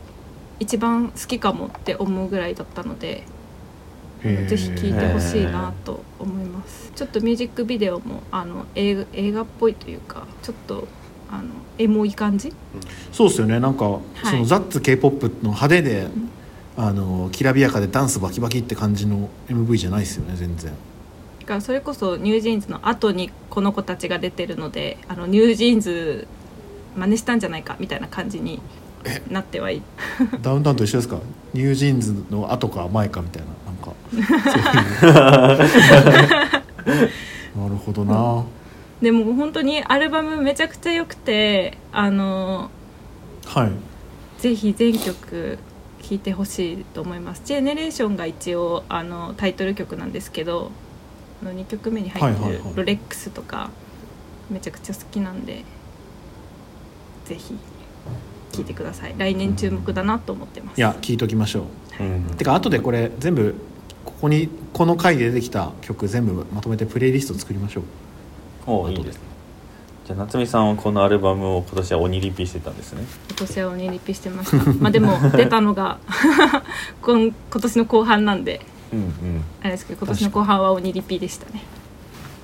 [0.59, 3.23] 一番好きかもって思うぐらいだったので
[4.21, 6.91] ぜひ聴いてほしいなと思います。
[6.93, 10.89] ちょっとミュージックビデオもあの映画映画っぽいというかちょっと
[11.31, 11.43] あの
[11.77, 12.51] エモい感じ？
[13.13, 13.61] そうですよね。
[13.61, 16.07] なんか、そのザッツ k p o p の派手で、
[16.75, 20.73] あのきらびやかでダンスバキバキって感じの MV じゃないですよね全然。
[20.73, 20.77] だ
[21.49, 26.27] からそれこそ NewJeans の後にこの子たちが出てるのであの NewJeans
[26.95, 28.61] 真似したんじゃないかみたいな感じに
[29.29, 29.81] なってはい。
[30.43, 31.17] ダウンタウンと一緒ですか？
[31.53, 33.93] NewJeans の後か前かみたいななんか。
[37.57, 38.45] なるほどな、
[39.01, 42.69] でも本当にアルバムめちゃくちゃ良くてあの
[43.45, 43.71] はい。
[44.41, 45.57] ぜひ全曲
[46.01, 50.69] 聴いてほしいと思います「ジェネレーション」が一応あのタイトル曲なんですけどあ
[51.43, 53.69] の2曲目に入ってるはいはいはい「ロレックス」とか
[54.49, 55.63] めちゃくちゃ好きなんで
[57.25, 57.55] ぜひ
[58.51, 59.15] 聴いてください。
[59.17, 60.77] 来年注目だなと思ってます。
[60.77, 61.65] いや聞いときましょ
[61.99, 62.03] う。
[62.03, 62.23] うん。
[62.35, 63.55] てか後でこれ全部
[64.05, 67.83] ここにこの回で出てきた曲全部まとめてプレイリスト作りましょう。
[68.65, 69.21] おいいですね
[70.05, 73.03] じゃあ夏美さんはこのアルバムを今年は鬼リピしてたんですね。
[73.29, 74.73] 今年は鬼リピしてました。
[74.73, 75.99] まあでも出たのが
[77.01, 78.61] 今今年の後半なんで
[78.93, 79.43] うんうん。
[79.61, 81.63] あれですけど今年の後半は鬼リピでしたね。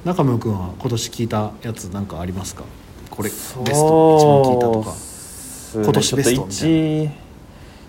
[0.04, 2.64] 中村君は今年聞いたやつなんかありますか？
[3.10, 4.94] これベスト一番聞いたとか。
[5.76, 7.10] 今年ベストちょっと一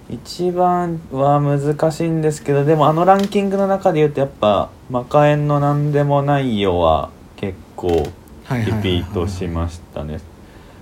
[0.08, 8.06] 一番は難しいんですけどでもあのランキングの中で言うとやっぱ「マカエンのなんでもないよ」は結構
[8.44, 10.20] はいリピートしましたね。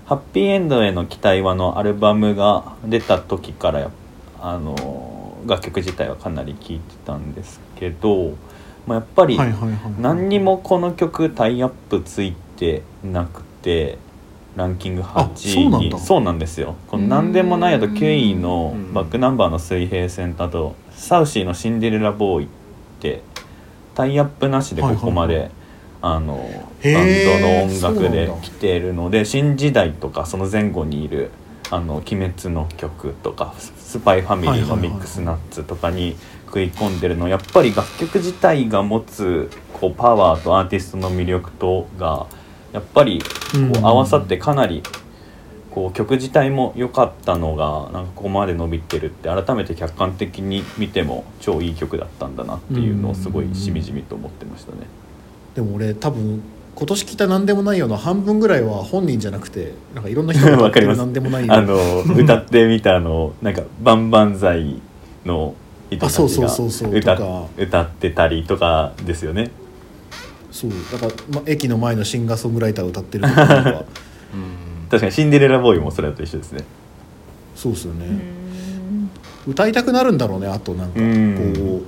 [0.05, 3.89] ハッピーエンドへの期待はのアルバムが出た時からや
[4.39, 5.14] あの
[5.45, 8.31] 楽曲自体はかなり聴いてたんですけど、
[8.87, 9.37] まあ、やっぱり
[9.99, 13.97] 何にもこの曲タイアップついてなくて
[14.55, 15.97] ランキングあそう8なんだ。
[15.97, 16.75] 位そうなんですよ。
[16.87, 22.47] この「何でもない」と9位のうんバックナンバーの水平線とあとサウシーの「シンデレラボーイ」っ
[22.99, 23.21] て
[23.93, 25.51] タイアップなしでここまで、
[26.01, 31.31] あのバンドの音楽で来ているので新時代とかその前後にいる
[31.71, 33.53] 「あの鬼滅」の曲とか
[33.95, 36.15] 「スパイファミリー」の「ミックスナッツ」とかに
[36.55, 42.27] 比食い込んでるのはやっぱり楽曲自体が持つこうパワーとアーティストの魅力とが
[42.71, 43.75] やっぱりこうん。
[43.75, 44.81] う合わさってかなり
[45.71, 54.87] こう曲自体も良かったのがなんかここまで伸びてるって改めて客観的に見ても超いい曲だったんだなっていうのをすごいしみじみと思ってましたね。
[55.55, 56.41] でも俺多分
[56.75, 64.81] 今年来た何でもないよの半分ぐらいは本人じゃなくてなんかいろんな人が 歌ってる何でもないよあの歌ってみたのなんか「バンバンザイ」
[65.25, 65.55] の
[65.89, 67.45] 人たあそうちがそうそうそう歌とか。
[67.57, 69.51] 歌ってたりとかですよね。
[70.51, 70.71] そう。
[70.91, 73.83] だから、ま、駅の前のシンガーソングライター歌ってるとか。
[74.89, 76.63] 確かにシンデレラボーイもそれと一緒ですね。
[77.55, 79.09] そうですよね、うん。
[79.47, 81.53] 歌いたくなるんだろうねあとなんかうん。
[81.57, 81.81] こう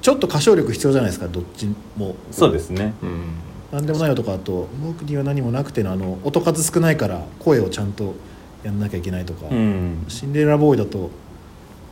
[0.00, 2.14] ちょっと歌唱力必要じゃないですかどっちも。
[2.30, 2.94] そうですね。
[3.02, 8.14] うんなんでもないよとかあと僕には何もなくてのあの音数少ないから声をちゃんと
[8.62, 11.10] やんなきゃいけないとか、うん、シンデレラボーイだと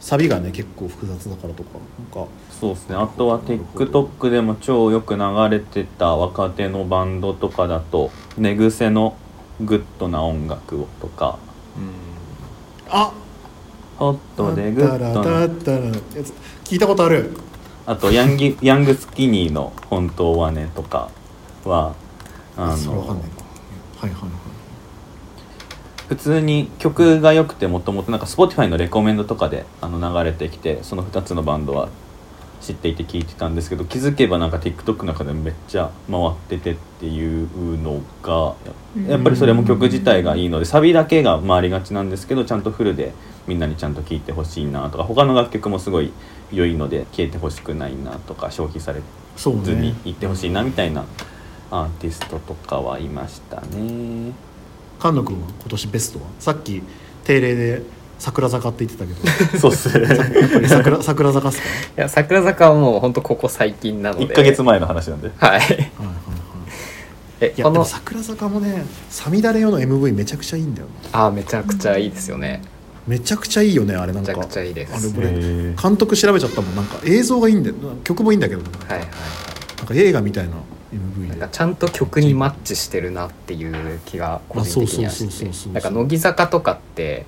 [0.01, 2.97] サビがね結構複雑だからとかなんかそうですね。
[2.97, 8.89] あとは TikTok でも超よく流れてた若手のバンドとかだとねぐせ。
[8.89, 9.17] の
[9.61, 11.39] グッドな音楽をとか。
[12.89, 13.13] あ
[13.99, 15.47] ホットでグッドな
[16.65, 17.37] 聞いたことある。
[17.85, 21.11] あとヤンギヤングスキニーの本当はねとか
[21.69, 21.95] は
[22.57, 23.37] あそれわかんのないな
[24.01, 24.31] はいはいはい。
[26.09, 31.89] 普通に曲が良くてもともとなんか Spotify のレコメンドとかであの流れてきてその2つのバンドは
[32.61, 38.55] 知っていて聞いてたんですけど気づけばなんか TikTok の中でめっちゃ回っててっていうのが
[38.97, 39.07] うん。
[39.07, 43.13] やっぱりそれも曲自体がいいのでサビだけが回りがちなんですけどちゃんとフルで
[43.47, 46.13] みんなにちゃんと聴いてほしいなとか他の楽曲もすごい
[46.53, 49.03] 良いので消えてほしくないなとか消費され
[49.37, 49.95] そうずにね。
[50.05, 51.05] いってほしいなみたいな
[51.71, 54.33] アーティストとかはいましたね。
[55.01, 56.27] 菅野君は今年ベストは？
[56.39, 56.83] さっき
[57.25, 57.83] 定例で
[58.19, 59.13] 桜坂って言ってたけ
[59.53, 59.59] ど。
[59.59, 60.07] そうっすね。
[60.09, 60.15] や
[60.47, 61.65] っぱり桜桜坂っすか？
[61.99, 64.27] いや桜坂はもう本当ここ最近なので。
[64.27, 65.31] 1ヶ月前の話なんで。
[65.37, 65.51] はい。
[65.51, 65.89] はいはいはい。
[67.41, 72.63] えこのいやでも桜坂もね「さみだれよ」の MV めちゃくちゃいいんだよあめちゃくちゃいいですよね。
[73.07, 74.33] めちゃくちゃいいよねあれなんか。
[74.33, 74.93] めちゃくちゃいいです。
[74.95, 76.75] あれ監督調べちゃったもん。
[76.75, 77.75] なんか映像がいいんだよ。
[78.05, 79.09] 曲もいいんだけどなんか,、はいはい。
[79.77, 80.53] なんか映画みたいな
[80.93, 81.29] MV で。
[81.29, 85.73] なんかちゃんと曲にマッチしてるなっていう気が個人的にはしてて。
[85.73, 87.27] なんか乃木坂とかって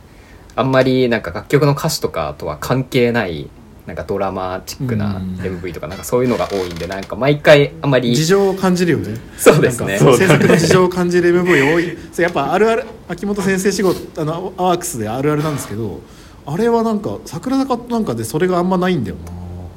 [0.55, 3.49] あんまりなんか楽曲の歌詞とかとは関係ない
[3.87, 5.37] なんかドラマチックなうん。
[5.37, 9.17] MV とかなんかそういうのが多いんでなんか毎回あんまり事情を感じるよね。
[9.39, 9.99] そうですね。
[9.99, 11.99] 制作の事情を感じる MV 多い。
[12.13, 16.01] そうやっぱあるある秋元先生仕事あのアワークスであるあるなんですけど
[16.45, 19.17] あれはなんか桜坂なんかでそれがあんまないんだよ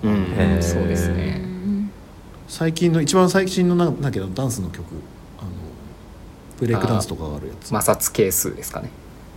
[0.03, 0.13] な、う
[0.57, 0.61] ん。
[0.61, 1.41] そうですね。
[1.45, 1.50] うん
[2.51, 4.83] 最近の一番最新のなんだけどダンスの曲。
[5.39, 5.49] あの
[6.59, 7.69] ブレイクダンスとかがあるやつ。
[7.69, 8.89] 摩擦係数ですかね。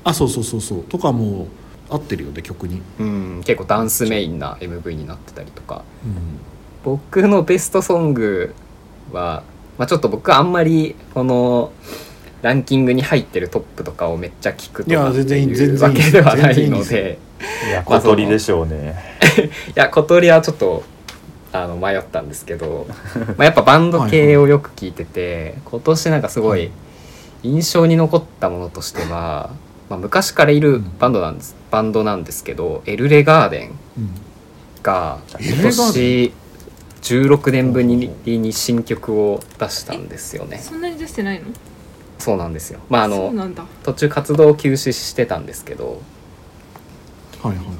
[0.02, 0.82] あそうそうそうそう。
[0.82, 1.46] とかも
[1.88, 5.84] 合ってるよね曲に、うん結構ダンスメインな MV になってたりとか。
[6.04, 6.40] うん、
[6.82, 8.52] 僕のベストソング
[9.12, 9.44] は、
[9.78, 11.70] まあ、ちょっと僕はあんまりこの
[12.42, 17.18] ランキングに入ってるトップとかをめっちゃ聞くといやかって全然いうわ全然いいけではないので
[17.68, 18.96] いや小鳥でしょうね。
[19.70, 20.82] いや 小鳥はちょっと
[21.54, 22.86] あの迷ったんですけど、
[23.16, 26.66] まあ、やっぱバンド系をよく聞いてて今年なんかすごはい。
[26.66, 26.70] い
[27.44, 29.50] 印象に残ったものとしては、
[29.90, 34.10] まあ、昔からいるバンドなんですバンドなんですけどエルレガーデンうん
[34.82, 36.32] が今年
[37.02, 40.58] 16年ぶりに新曲を出したんですよね。
[40.58, 41.46] そんなに出してないの？
[42.18, 42.80] そうなんですよ。
[42.88, 43.32] まああの
[43.82, 46.00] 途中活動を休止してたんですけど。
[47.42, 47.72] はいはいは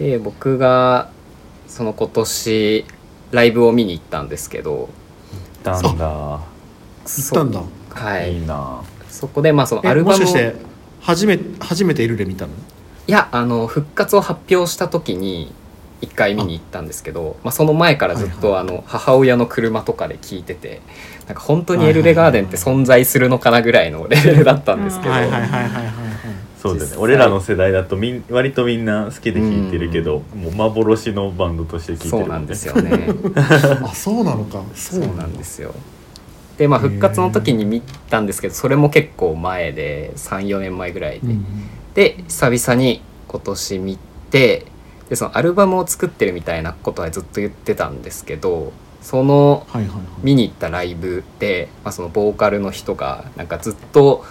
[0.00, 0.02] い。
[0.02, 1.10] で僕が
[1.70, 2.84] その今年
[3.30, 4.88] ライブを見に行ったんですけど
[5.64, 5.88] なんだ。
[5.88, 7.62] 行ったんだ。
[7.90, 8.34] はい。
[8.40, 8.82] いいな。
[9.08, 10.56] そこでまあそのアえルバムをもしかして
[11.00, 12.52] 初め初めてエルレ見たの？
[13.06, 15.52] いやあの復活を発表した時に
[16.00, 20.80] 一回見に行ったんですけどまあ、その前からずっと、はいあの母親の車とかで聞いてて
[21.26, 25.14] なんか本当にエルレガーデンって存在するのかなぐらいのレベルだったんですけど、
[26.60, 26.96] そうだよね。
[26.98, 33.08] 俺らの世代だとみん割とみんな好きで聴いてるけど、もう幻のバンドとして聴いてるそうなんですよね。
[33.82, 34.62] あそうなのか。
[34.74, 35.74] そそうなんですよ。
[36.58, 41.44] でまあ復活の時に見たんですけどそれも結構前で34年前ぐらいで、うん
[41.94, 43.98] で久々に今年見
[44.30, 44.66] て
[45.08, 49.66] でそのアルバムを作ってるみたいなことはずっと言ってたんですけどその
[50.22, 54.24] 見に行ったライブで、まあ、そのボーカルの人がなんかずっと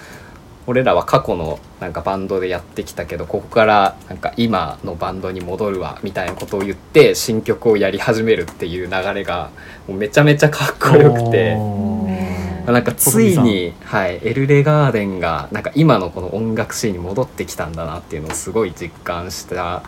[0.70, 9.50] 俺らは過去のなんかバンドでやってきたけどここからなんか今のバンドに戻るわみたいなことを言って新曲をやり始めるっていう流れが
[9.88, 11.58] もうめちゃめちゃかっこよくて。
[12.68, 19.82] なんかついに、はい、エルレガーデンがなんか今のこの音楽シーンに戻ってきたんだなっていうのをすごい実感した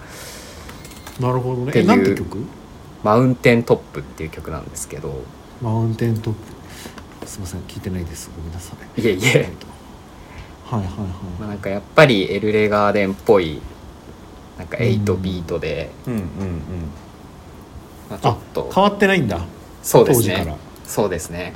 [1.19, 1.85] なるほどねっていう。
[1.85, 2.39] えなんて曲
[3.03, 5.21] 「マウンテントップ」っていう曲なんですけど。
[5.61, 7.27] マウンテントップ。
[7.27, 8.31] すいません聞いてないです。
[8.35, 9.01] ごめんなさい。
[9.01, 9.47] いえいえ
[10.71, 11.05] はいはいま
[11.39, 13.61] あ、はなんかやっぱりエルレガーデンっぽい
[14.57, 16.27] なんか8ビートで、うんうんうん。
[18.09, 19.41] まあ、いちょっとあ変わってないんだ。
[19.81, 20.45] そうです当時から。
[20.45, 21.53] ねそうですね。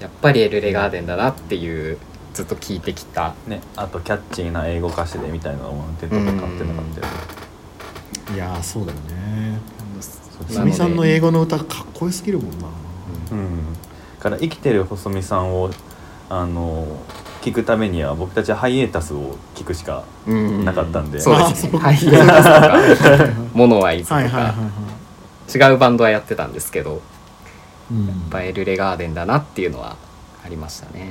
[0.00, 1.98] やっぱりエルレガーデンだなっていう
[2.34, 3.34] ずっと聞いてきた。
[3.46, 8.34] ねあとキャッチーな英語歌詞でみたいなのも手とか買ってなかったよね。
[8.34, 9.60] いやーそうだよね。
[10.00, 12.66] そうすみさんの英語の歌かっこよすぎるもんな。
[13.32, 13.72] うん。
[14.18, 15.70] だから生きてる細見さんを
[16.28, 16.86] あの
[17.44, 20.64] 聞くためには僕たちはハイエータスを聞くしかうん。
[20.64, 21.20] なかったんで。
[21.20, 21.68] そうですね。
[21.68, 22.42] あそうハイエータ
[22.96, 23.32] スとか。
[23.52, 24.52] モノワイズとはいはいはい
[25.58, 27.02] かは違うバンドはやってたんですけど
[27.90, 29.96] い、うんやっぱエルレガーデンだなっていうのは
[30.42, 31.10] ありましたね。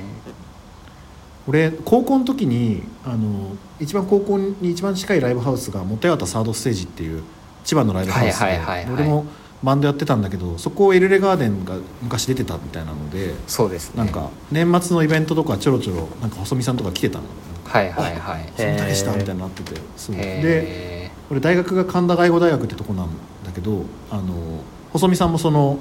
[1.46, 7.22] 俺高校の時にあの一番高校に一番近いライブハウスが元八幡サードステージっていう
[7.64, 8.94] 千葉のライブハウスではいはいはいはい。
[8.94, 9.26] 俺も
[9.64, 13.98] バンドやってたんだけどそこをエルレガーデンが昔出てたみたいなのでそうですね。
[13.98, 17.24] なんか年末のイベントとかちょろちょろなんか細見さんとか来てたの。
[17.64, 18.52] はいはいはい。
[18.56, 23.08] その誰したみたいになっててそうでへ俺大学が神田外語大学ってとこなん
[23.44, 24.60] だけどあの
[24.92, 25.78] 細見さんもその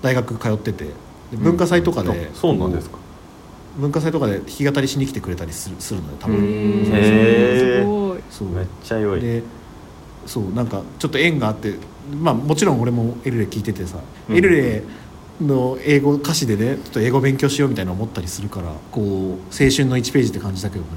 [0.00, 0.92] 大学通っててで
[1.32, 2.98] 文化祭とかで、あそうなんですか。
[3.76, 7.80] 文化祭とかで弾き語りしに来てくれたりするするのよ多う分んへー。
[7.80, 8.20] すごい。
[8.30, 8.48] そう。
[8.50, 9.20] めっちゃ良い。
[9.20, 9.42] で
[10.26, 11.74] そうなんかちょっと縁があって
[12.12, 14.36] まあもちろん俺もエルレ聞いててさ、うん。
[14.36, 14.82] エルレ
[15.40, 20.88] の英語歌詞でねちょっと英語勉強しようみたいな思ったりするからこう青春の1ページって感じだけどね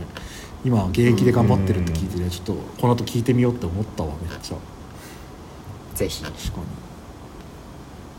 [0.63, 4.57] 今現役で頑張ってるって聞いてねちょっとこの後聞いてみようって思ったわめっちゃ。
[5.95, 6.23] ぜひ。
[6.23, 6.65] 確かに。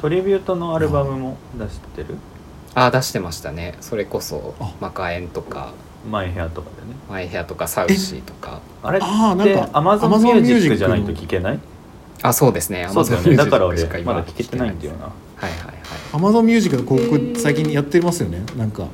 [0.01, 2.17] トリビュートのアルバムも出してる？
[2.75, 3.77] あ出してましたね。
[3.81, 4.73] それこそあ。
[4.81, 5.73] マカエンとか。
[6.09, 6.97] マイヘアとかでね。
[7.09, 8.61] マイヘアとかサウシーとか。
[8.83, 11.59] あれってあーなんか Amazon Amazon Music Music じゃないと聞けない？
[12.23, 12.89] あそうですね。
[12.93, 13.37] そうだよね。
[13.37, 15.05] だから俺まだ聞けてないんだよな。
[15.05, 15.11] は
[15.49, 15.79] いはいはい
[16.13, 18.43] アマゾンミュージックの広告最近やってますよね。
[18.57, 18.87] なんか。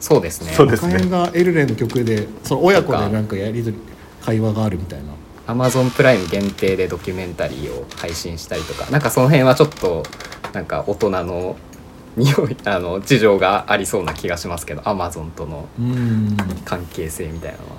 [0.00, 0.52] そうですね。
[0.52, 0.94] そうですね。
[0.94, 3.82] 赤編がエルレの曲でその親子でなんかやり取り
[4.20, 5.06] 会話があるみたいな。
[5.46, 8.90] Amazon プライム限定でドキュメンタリーを配信したりとか。
[8.90, 10.02] なんかその辺はちょっと
[10.52, 11.56] なんか大人の
[12.16, 14.82] 匂いあの事情がありそうな気がしますけど。
[14.82, 16.36] Amazon とのうん。
[16.64, 17.76] 関係性みたいなのは。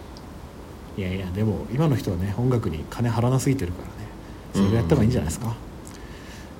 [0.98, 4.07] いやいやでも今の人はね音楽に金払わなすぎてるからね
[4.58, 5.52] それぐらいやった方がいいんじゃないですか、っ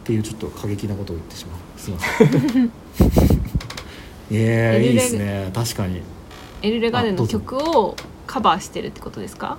[0.04, 1.80] ていうちょっと過激なことを言ってしまう。
[1.80, 2.72] すいません。
[4.30, 5.52] いやエルレいいですね。
[5.54, 6.02] 確かに。
[6.62, 9.58] エルレガーデンの曲をカバーしてるってことですか？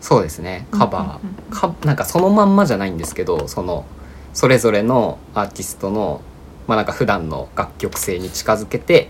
[0.00, 0.66] そうですね。
[0.70, 1.52] カバうんうんうん。
[1.52, 3.84] ーかなんかそのまんまじゃないんですけどその
[4.32, 6.22] それぞれのアーティストの
[6.66, 9.08] まあなんか普段の楽曲性に近づけて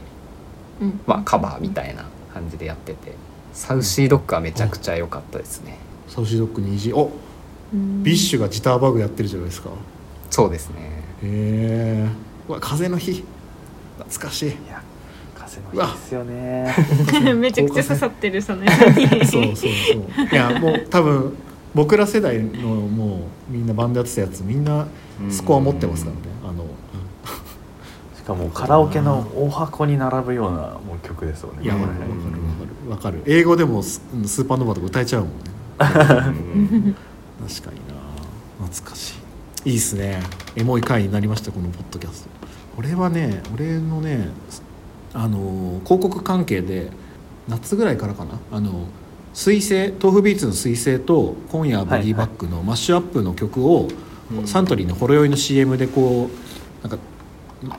[0.81, 1.01] うん。
[1.07, 3.13] まあカバーみたいな感じでやってて。
[3.55, 5.79] Saucy Dog はめちゃくちゃ良かったですね。
[6.07, 7.11] Saucy Dog 虹おうん
[7.73, 9.71] BiSH がジターバグやってるじゃないですか。
[10.31, 10.77] そうですね。
[11.23, 12.09] へえ
[12.49, 13.25] うわ風の日。
[13.99, 14.49] 懐かしい。
[14.49, 14.83] いや
[15.35, 16.75] 風の日ですよね。
[17.35, 19.71] めちゃくちゃ刺さってるそのそうそうそう。
[20.33, 21.35] いやもう多分
[21.75, 24.87] 僕ら世代のもうみんなバンドやってたやつみんな
[25.29, 26.23] スコア持ってますからね。
[26.45, 26.65] あの。
[28.17, 31.65] しかもカラオケの大箱に並ぶようなもう曲ですよね。
[31.65, 32.05] いやわかるわか
[32.85, 32.91] る。
[32.91, 33.23] わかる。
[33.27, 36.95] 英語でもススーパーノヴァとか歌えちゃうもんね
[37.47, 38.67] 確かにな。
[38.67, 39.15] 懐かし
[39.65, 39.71] い。
[39.71, 40.21] いいっすね。
[40.57, 42.29] エモい回になりましたこのポッドキャスト。
[42.79, 44.29] 俺はね俺のね
[45.13, 46.91] あの広告関係で
[47.49, 48.39] 夏ぐらいからかな。
[48.53, 48.87] あの
[49.35, 53.89] 水星 tofubeats の水星と「今夜はブギーバック」のマッシュアップの曲を、
[54.47, 56.29] サントリーのほろよいの CM でこ
[56.85, 57.05] うなんか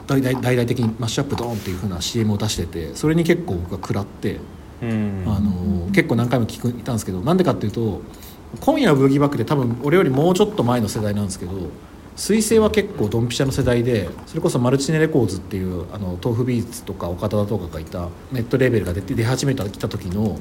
[0.08, 4.40] 大々的にマッシュアップドーンっていう風な CM を出しててそれに結構僕は食らって、
[4.82, 5.24] うん。
[5.28, 8.02] あの結構何回も聞くいたんですけどなんでかっていうと
[8.60, 11.52] 「今夜はブギーバック」って多分俺よりもうちょっと前の世代なんですけど
[12.18, 20.38] 水星は結構ドンピシャの世代でそれこそ Maltine Records っていうあの tofubeats とかオカダダとかがいたネットレーベルが出て出始めた来た時の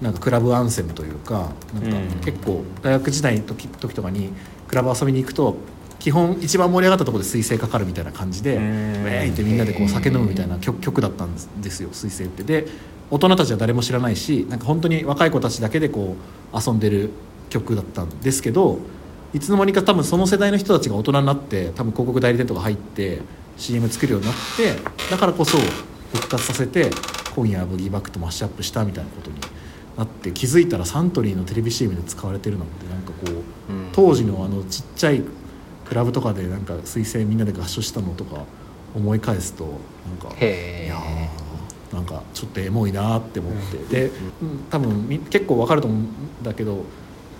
[0.00, 2.20] なんかクラブアンセムというかなんかうん。
[2.24, 4.30] 結構大学時代の時時とかに
[4.68, 5.56] クラブ遊びに行くと
[5.98, 8.64] 基本一番盛り上がったところで彗星かかるみたいな感じでウうん。
[9.06, 12.42] ェーイってみんなでこう酒飲むみたいな曲曲だったんですよ彗星って。
[12.44, 12.66] で
[13.10, 16.14] 大人たちは誰も知らないしなんか本当に若い子たちだけでこ
[16.54, 17.10] う遊んでる
[17.50, 18.78] 曲だったんですけど
[19.32, 23.20] いつの間にか多分その世代の人たちが大人になって多分広告代理店とか入って
[23.56, 24.74] CM 作るようになって
[25.10, 25.58] だからこそ
[26.14, 26.90] 復活させて
[27.34, 29.36] 今夜はブギーバックとマッシュアップしたみたいなことに
[29.96, 33.90] なって気づいたらサントリーのテレビ CM で使われてるなんてなんかこううん。
[33.92, 35.22] 当時のあのちっちゃい
[35.84, 38.44] クラブとかでなんか彗星みんなで合唱したのとか
[38.94, 43.52] 思い返すとなんかいやーなんかちょっとエモいなって思っ
[43.88, 44.06] て、で、
[44.40, 46.08] うん多分み結構わかると思うん
[46.42, 46.84] だけど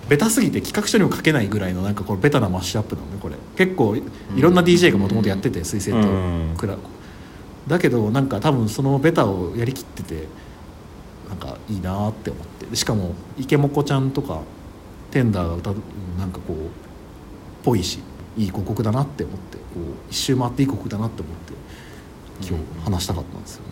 [0.08, 3.36] ベタすぎて企画書にも書けないぐらいのなんかこれベタなマッシュアップなのねこれ。
[3.56, 4.02] 結構い
[4.40, 6.12] ろんな DJ がもともとやってて水星とう
[6.52, 6.54] ん。
[6.56, 6.76] クラ
[7.68, 10.26] だけどなんか多分そのベタをやりきってて
[11.28, 12.66] なんかいいなって思って。
[12.66, 14.40] でしかも池もこちゃんとか
[15.10, 15.76] テンダーが歌う
[16.18, 18.00] なんかこうぽいし
[18.36, 19.60] いい広告だなって思って。
[19.70, 21.52] こう一周回っていい広告だなって思って
[22.48, 23.68] 今日話したかったんですよね、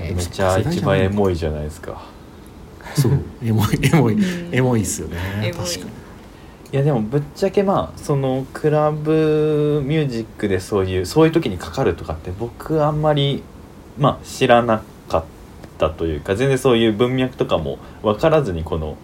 [0.00, 2.06] えーめっちゃ一番エモいじゃないですか
[2.94, 3.12] そう。
[3.42, 4.54] エモいエモいうん。
[4.54, 5.52] エモいっすよね。
[5.56, 6.04] 確かに。
[6.74, 13.44] いやでもぶっちゃけまあそのクラブミュージックでそういうそういう時にかかるとかって僕あんまり
[13.96, 15.24] まあ知らなかっ
[15.78, 18.96] たというか全然そういう文脈とかも分からずにこの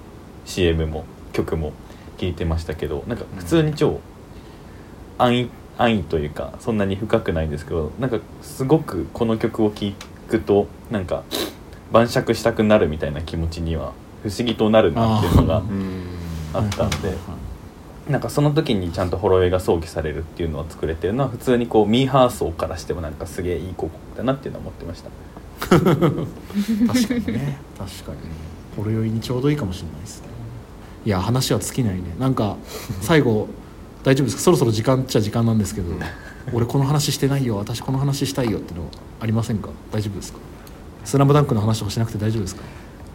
[0.47, 1.73] CM も曲も
[2.19, 4.01] 聴いてましたけどなんか普通に超
[5.17, 9.93] 安易安易というかそんなに深くないんですけどなんかすごくこの曲を聴
[10.29, 11.23] くとなんか
[11.93, 15.63] 晩酌したくなるみたいな気持ちには不思議となるなっていうのが
[16.55, 17.15] あったんで
[18.09, 25.11] なんかその時にちゃんとほろ酔いが想起されるっていうのを作れてるのは普通にこうミーハー層からしてもなんかすげえいい広告だなっていうのは思ってました。
[25.61, 25.95] 確か
[27.15, 27.59] にね。
[27.79, 28.19] 確かに
[28.77, 30.29] ほろ酔いにちょうどいいかもしれないですね。
[31.07, 32.03] いや話は尽きないね。
[32.19, 32.57] なんか
[33.01, 33.49] 最後
[34.03, 34.43] 大丈夫ですか？
[34.43, 35.93] そろそろ時間っちゃ時間なんですけど
[36.53, 38.83] 俺この話してないよ私この話したいよっての
[39.21, 39.69] ありませんか？
[39.93, 40.39] 大丈夫ですか？
[41.05, 42.63] スラムダンクの話とかしなくて大丈夫ですか？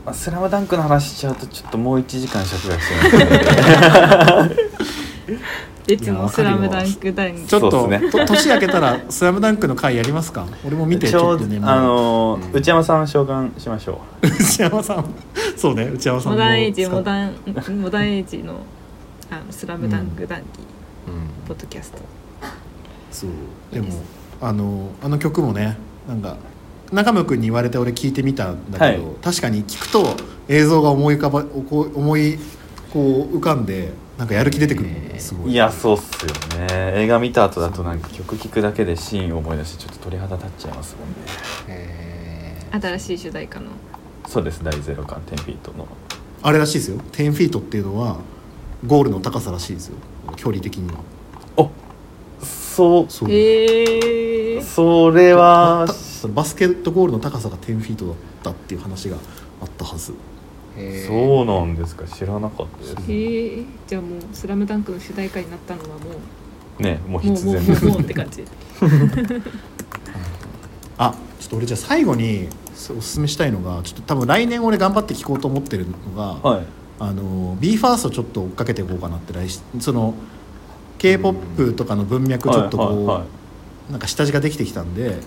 [0.05, 4.55] まあスラムダンクの話しちゃうとちょっともう1時間尺が必要なんで。
[5.87, 8.01] いつも「スラムダンクダンクちょっと、ね。
[8.11, 10.47] と年明けたら「スラムダンクの回やりますか？
[10.65, 12.53] 俺も見てちちょっとねあのーうん。
[12.53, 15.05] 内山さん召喚しましょ内山さん。
[15.55, 16.37] そうね内山さんも。
[16.39, 17.33] モダンエイジモダン
[17.81, 18.53] モダンエイジの
[19.29, 20.45] あの「スラムダンクダンキ
[21.07, 21.47] うん。
[21.47, 21.99] ポッドキャスト。
[23.11, 23.29] そう。
[23.71, 24.03] でもいいです。
[24.41, 25.77] あのあの曲もね
[26.07, 26.35] なんか
[26.91, 29.15] 中村君に言われて俺聞いてみたんだけど、はい。
[29.21, 30.15] 確かに聞くと
[30.47, 32.37] 映像が思い浮かばこう思い
[32.91, 35.51] こう浮かんでなんかやる気出てくるもんねすごい。
[35.51, 36.93] いやそうっすよね。
[36.95, 41.15] 映画見た後だとなんか曲聴くだけでシーンを思い出してちょっと鳥肌立っちゃいますもんね。
[41.67, 42.81] えー。
[42.81, 43.67] 新しい主題歌の。
[44.27, 45.87] そうです第ゼロ感10フィートの。
[46.43, 46.97] あれらしいですよ。
[47.11, 48.17] 10フィートっていうのは
[48.85, 49.95] ゴールの高さらしいですよ。
[50.35, 50.99] 距離的には。
[51.57, 51.69] あ
[52.45, 53.05] そう。
[53.09, 55.87] そう、へえそれは
[56.27, 59.17] たバスケットゴールの高さが10フィートだったっていう話が
[59.61, 60.13] あったはず。
[60.77, 61.07] えー。
[61.07, 62.05] そうなんですか。
[62.05, 63.11] 知らなかったです。
[63.11, 65.95] へえじゃあもう「スラムダンクの主題歌になったのはも
[66.79, 68.43] うねもうもう必然ですもうもうもうって感じ。
[70.97, 72.47] あちょっと俺じゃあ最後に
[72.97, 76.65] おすすめしたいのがちょっと多分来年俺頑張って聴こうと思ってるのが、はい。
[76.97, 80.13] あの BE:FIRST をちょっと追っかけていこうかなって来しその
[80.97, 83.25] k p o p とかの文脈ちょっとこ
[83.89, 85.19] う、なんか下地ができてきたんで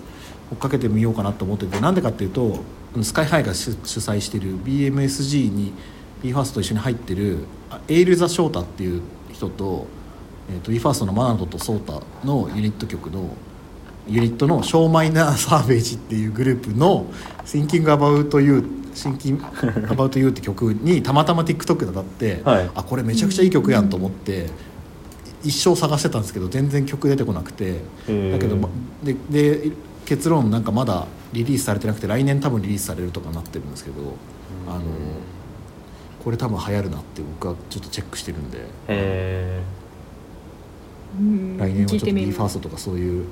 [0.51, 2.59] 追っかけてみようかなと思っててなんでかっていうと
[3.01, 5.73] スカイハイが主主催してる BMSG に
[6.23, 7.39] BE:FIRST と一緒に入ってる
[7.69, 9.87] あエイル・ザ・ショータっていう人と,、
[10.49, 13.29] えー、と BE:FIRST のマナドとソータのユニット曲の
[14.07, 17.05] ユニットの「ショーマイナー・サーベージ」っていうグループの
[17.45, 18.63] 「Thinking About You」
[18.95, 19.39] 「Thinking
[19.87, 22.69] About You」って曲にたまたま TikTok で当たって、はい。
[22.73, 24.47] あこれめちゃくちゃいい曲やんと思って
[25.43, 27.73] 一生探してたんですけど全然曲出てこなくて
[28.31, 28.67] だけどま
[29.03, 29.71] でで
[30.09, 34.15] 結論なんかまだリリースされてなくて来年多分リリースされるとかなってるんですけど
[34.67, 34.81] あの
[36.23, 38.65] これ多分流行るなって僕はちょっとチェックしてるんで。
[41.57, 43.25] 来年はちょっと BE:FIRST とかそういう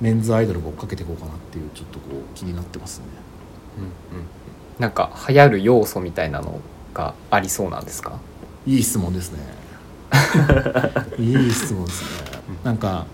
[0.00, 3.06] メンズアイドルも追っかけていこうかなっていうちょっとこう気になってますね。
[3.78, 4.26] うんうん。
[4.78, 6.60] なんか流行る要素みたいなの
[6.94, 8.18] がありそうなんですか？
[8.66, 9.40] いい質問ですね。
[11.18, 12.08] いい質問ですね。
[12.64, 13.06] なんか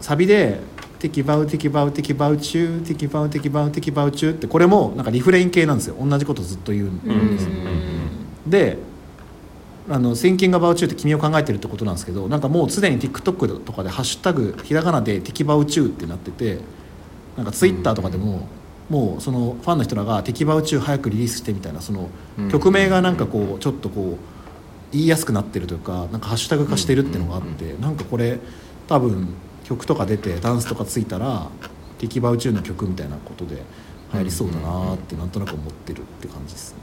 [0.00, 0.60] サビで
[0.98, 5.96] 「テキバウテキバウテキバウチューテキバウテキバウテキバウチュー」ってこれもなんかリフレイン系なんですよ。
[6.00, 7.50] 同じことずっと言うんですよ。
[8.46, 8.78] で
[9.88, 16.60] あの「Thinking about you」って君を考えてるってことなんですけどなんかもうすでに TikTok とかで「ハッシュタグひらがなでテキバウチュー」ってなってて
[17.36, 18.48] なんか Twitter とかでも、
[18.88, 22.48] もうそのファンの人らが「テキバウチュー早くリリースして」みたいなそのうん。
[22.50, 24.36] 曲名がなんかこうちょっとこう
[24.92, 28.38] 言いやすくなってるというかなんかハッシュタグ化してるっていうのがあって、なんかこれ
[28.88, 29.28] 多分
[29.66, 31.48] 曲とか出てダンスとかついたら
[31.98, 33.56] 「テキバウチュー」の曲みたいなことで
[34.12, 36.78] 流行りそうだなってなんとなく思ってるって感じですね。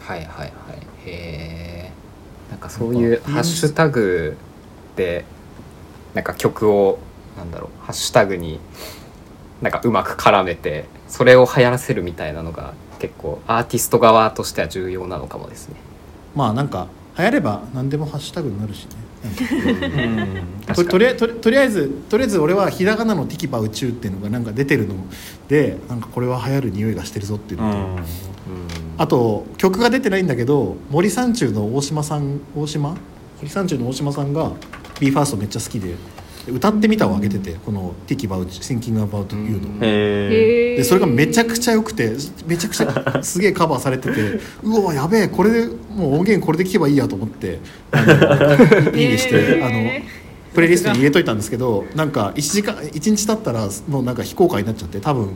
[0.00, 0.50] はいはいはい
[1.06, 1.92] へえ
[2.50, 4.36] なんかそういうハッシュタグ
[4.96, 5.24] で
[6.14, 6.98] なんか曲を
[7.36, 8.58] なんだろうハッシュタグに
[9.60, 15.76] なんかうまく絡めてそれを流行らせるみたいなのが結構アーティスト側としては重要なのかもですね
[16.34, 19.03] まあなんか流行れば何でもハッシュタグになるしね。
[19.28, 20.74] ーうん。
[20.74, 24.94] ととりあえずとりとりあえずとりあえず俺はひらがなの「ティキバ宇宙」っていうのがなんか出てるの
[25.48, 27.84] でなんかこれは流行る匂いがしてるぞっていうのと、うん。
[27.84, 27.98] うん
[28.96, 32.96] あと曲が出てないんだけど森三中の大島さん大島？
[33.38, 34.52] 森三中の大島さんが
[35.00, 35.94] BE:FIRST めっちゃ好きでで
[36.48, 42.12] 歌ってみたをあげててこの「Think About Thinking About You の」へえでそれがめちゃくちゃ良くて
[42.46, 47.58] めちゃくちゃ すげえカバーされててうわやべえこれでもう音源これで聴けばいいやと思って
[48.94, 49.90] いいねして、あの
[50.54, 55.30] プレイリストに入れといたんですけどなんか1時間1日経ったらもうなんか非公開になっちゃって多分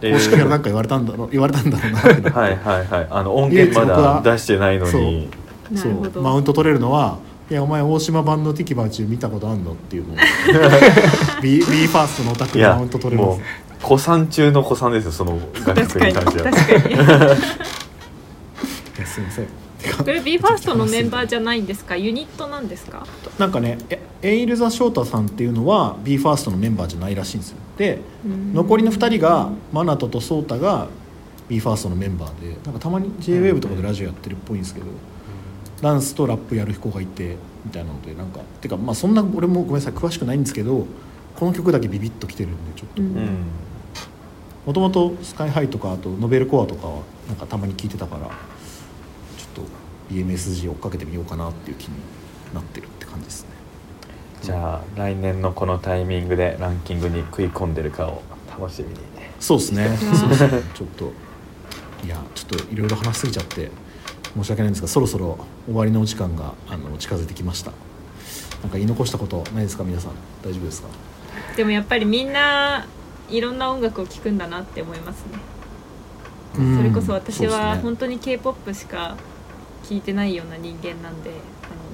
[0.00, 3.06] 公式からなんか言われたんだろう言われたんだろうなはいはいはい。
[3.10, 5.28] あの音源まだ出してないのに。
[5.74, 6.22] そう。
[6.22, 7.18] マウント取れるのは
[7.50, 10.16] 「いやお前大島版のティキバーチュー見たことあんの?」っていうのを。
[11.42, 16.50] B, B ファーストのオタクにマウント取れまもすう古参中の古参ですよその楽曲確かにに関しては。
[16.50, 16.96] 確かに。
[19.06, 19.46] すいません。
[19.98, 21.94] これ BE:FIRST のメンバーじゃないんですか？
[21.94, 23.06] ユニットなんですか？
[23.38, 27.56] なんかねえエイルザ・翔太さんっていうのは b ファーストのメンバーじゃないらしいんですよ。
[27.76, 27.98] で
[28.54, 30.86] 残りの2人がマナトとソータが
[31.48, 34.86] b ファーストのメンバーでなんかたまに JWAVE とかでラジオやってるっぽいんですけど、
[35.84, 40.86] ダンスとラップやる子がいてみたいなのでなんかてかまあそんな俺もごめんなさい詳しくないんですけど
[41.36, 43.02] この曲だけビビッときてるんでちょっと。
[44.64, 48.32] もともとスカイハイとかあとノベルコアとかはなんかたまに聞いてたからちょっ
[49.52, 49.62] と
[50.10, 51.96] BMSG 追っかけてみようかなっていう気に
[52.54, 53.50] なってるって感じですね。
[54.40, 58.22] じゃあ来年のこのタイミングでランキングに食い込んでるかを
[58.58, 58.94] 楽しみに。
[59.38, 59.84] そうですね。
[59.84, 60.62] うんそうですね。
[60.72, 61.12] ちょっと
[62.06, 63.70] いやちょっといろいろ話しすぎちゃって
[64.36, 67.70] 申し訳ないんですがそろそろ終わりのお時間があの近づいてきました。
[68.62, 70.12] なんか言い残したことないですか皆さん。
[70.42, 70.88] 大丈夫ですか？
[71.56, 72.86] でもやっぱりみんな
[73.28, 75.38] いろんな音楽を聴くんだなって思いますね。
[76.58, 79.16] うんそれこそ私は本当に k p o p しか
[79.88, 81.36] 聴いてないような人間なんであの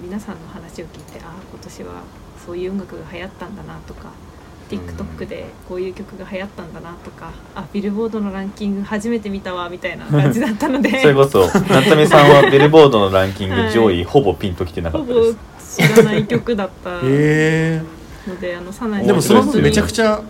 [0.03, 2.03] 皆さんの話を聞いてああ今年は
[2.47, 4.12] そういう音楽が流行ったんだなとか
[4.71, 11.01] TikTok でこういう曲が流行ったんだなとかあビルボードのランキング初めて見たわみたいな感じだったので。
[11.01, 15.77] それこそ夏美さんはビルボードのランキング 上位、ほぼピンときてなかったです。
[15.77, 17.83] 知らない曲だったのえ
[18.41, 20.21] であのサナイー、でもその分めちゃくゃちゃ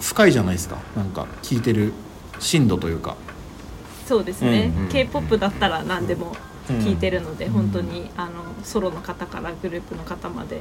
[0.00, 0.76] 深いじゃないですか。
[0.96, 1.92] なんか聞いてる
[2.38, 3.16] 深度というか。
[4.06, 6.36] そうですね、うん k p o p だったら何でも
[6.68, 8.32] 聴いてるので、うん本当にあの
[8.62, 10.60] ソロの方からグループの方まで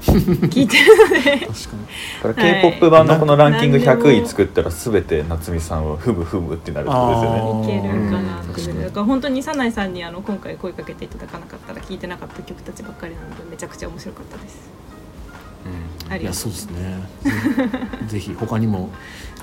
[0.00, 1.46] 聞いてるので。
[1.46, 2.52] 確かに。
[2.52, 7.64] k p o p 版のこのランキングなんでも100位作ったら全て夏美さんはフムフムってなるってことですよね。
[7.64, 8.42] いけるかな。
[8.42, 14.70] ってだから本当にサナイさんにあの今回声かけていただかなかったら聴いてなかった曲たちばっかりなのでめちゃくちゃ面白かったです。
[15.64, 16.22] ありがとう。
[16.22, 17.08] いやそうですね。
[18.08, 18.90] ぜひ 他にも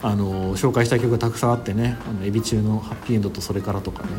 [0.01, 4.10] あの紹介したい曲がたくさんあってね「あのエビ中のハッピーエンドとそれから」とかね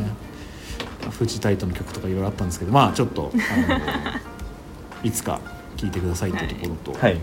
[1.10, 3.80] フジタイトの曲とかいろいろあったんですけどまあちょっとあの
[5.04, 5.40] いつか
[5.78, 7.14] 聴いてくださいというところと、はい。
[7.14, 7.20] ね。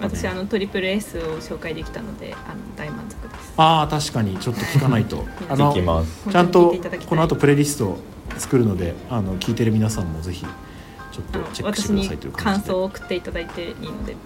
[0.00, 3.52] 私あのトリプル S を紹介できたのであの大満足です。
[3.56, 4.38] ああ確かに。
[4.38, 5.26] ちょっと聞かないと。
[5.50, 6.30] あの行きます。
[6.30, 6.74] ちゃんと
[7.08, 7.98] この後プレイリスト
[8.38, 12.66] 作るのであの聞いてる皆さんもぜひちょっとチェックして私にくださいという感じで。
[12.66, 14.16] 感想を送っていただいていいので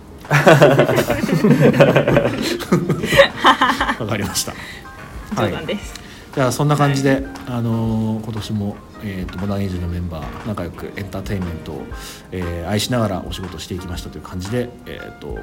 [3.99, 4.53] わかりました。
[5.35, 5.95] 冗談です、
[6.35, 11.83] じゃあそんな感じで、あのー今年も、えー、とモダンエイジのメンバー仲良くエンターテインメントを、
[12.33, 15.37] えー愛しながらお仕事していきましたという感じで、えー、と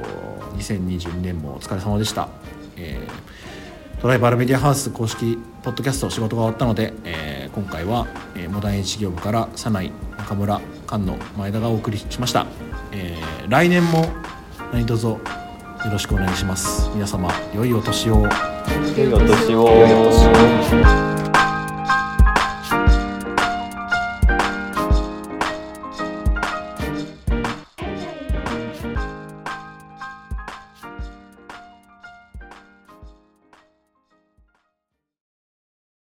[0.58, 2.28] 2022年もお疲れ様でした、
[2.76, 12.48] えートライバルメディアハウス公式ポッドキャスト仕事が終わったので、えー今回は、えーモダンエイジ業部から早苗中村菅野前田がお送りしました、
[12.92, 14.08] えー来年も
[14.72, 15.20] 何卒よ
[15.92, 16.90] ろしくお願いします。
[16.94, 18.28] 皆様良いお年を
[18.96, 19.68] 良いお年を。
[19.68, 21.21] 良いお年を。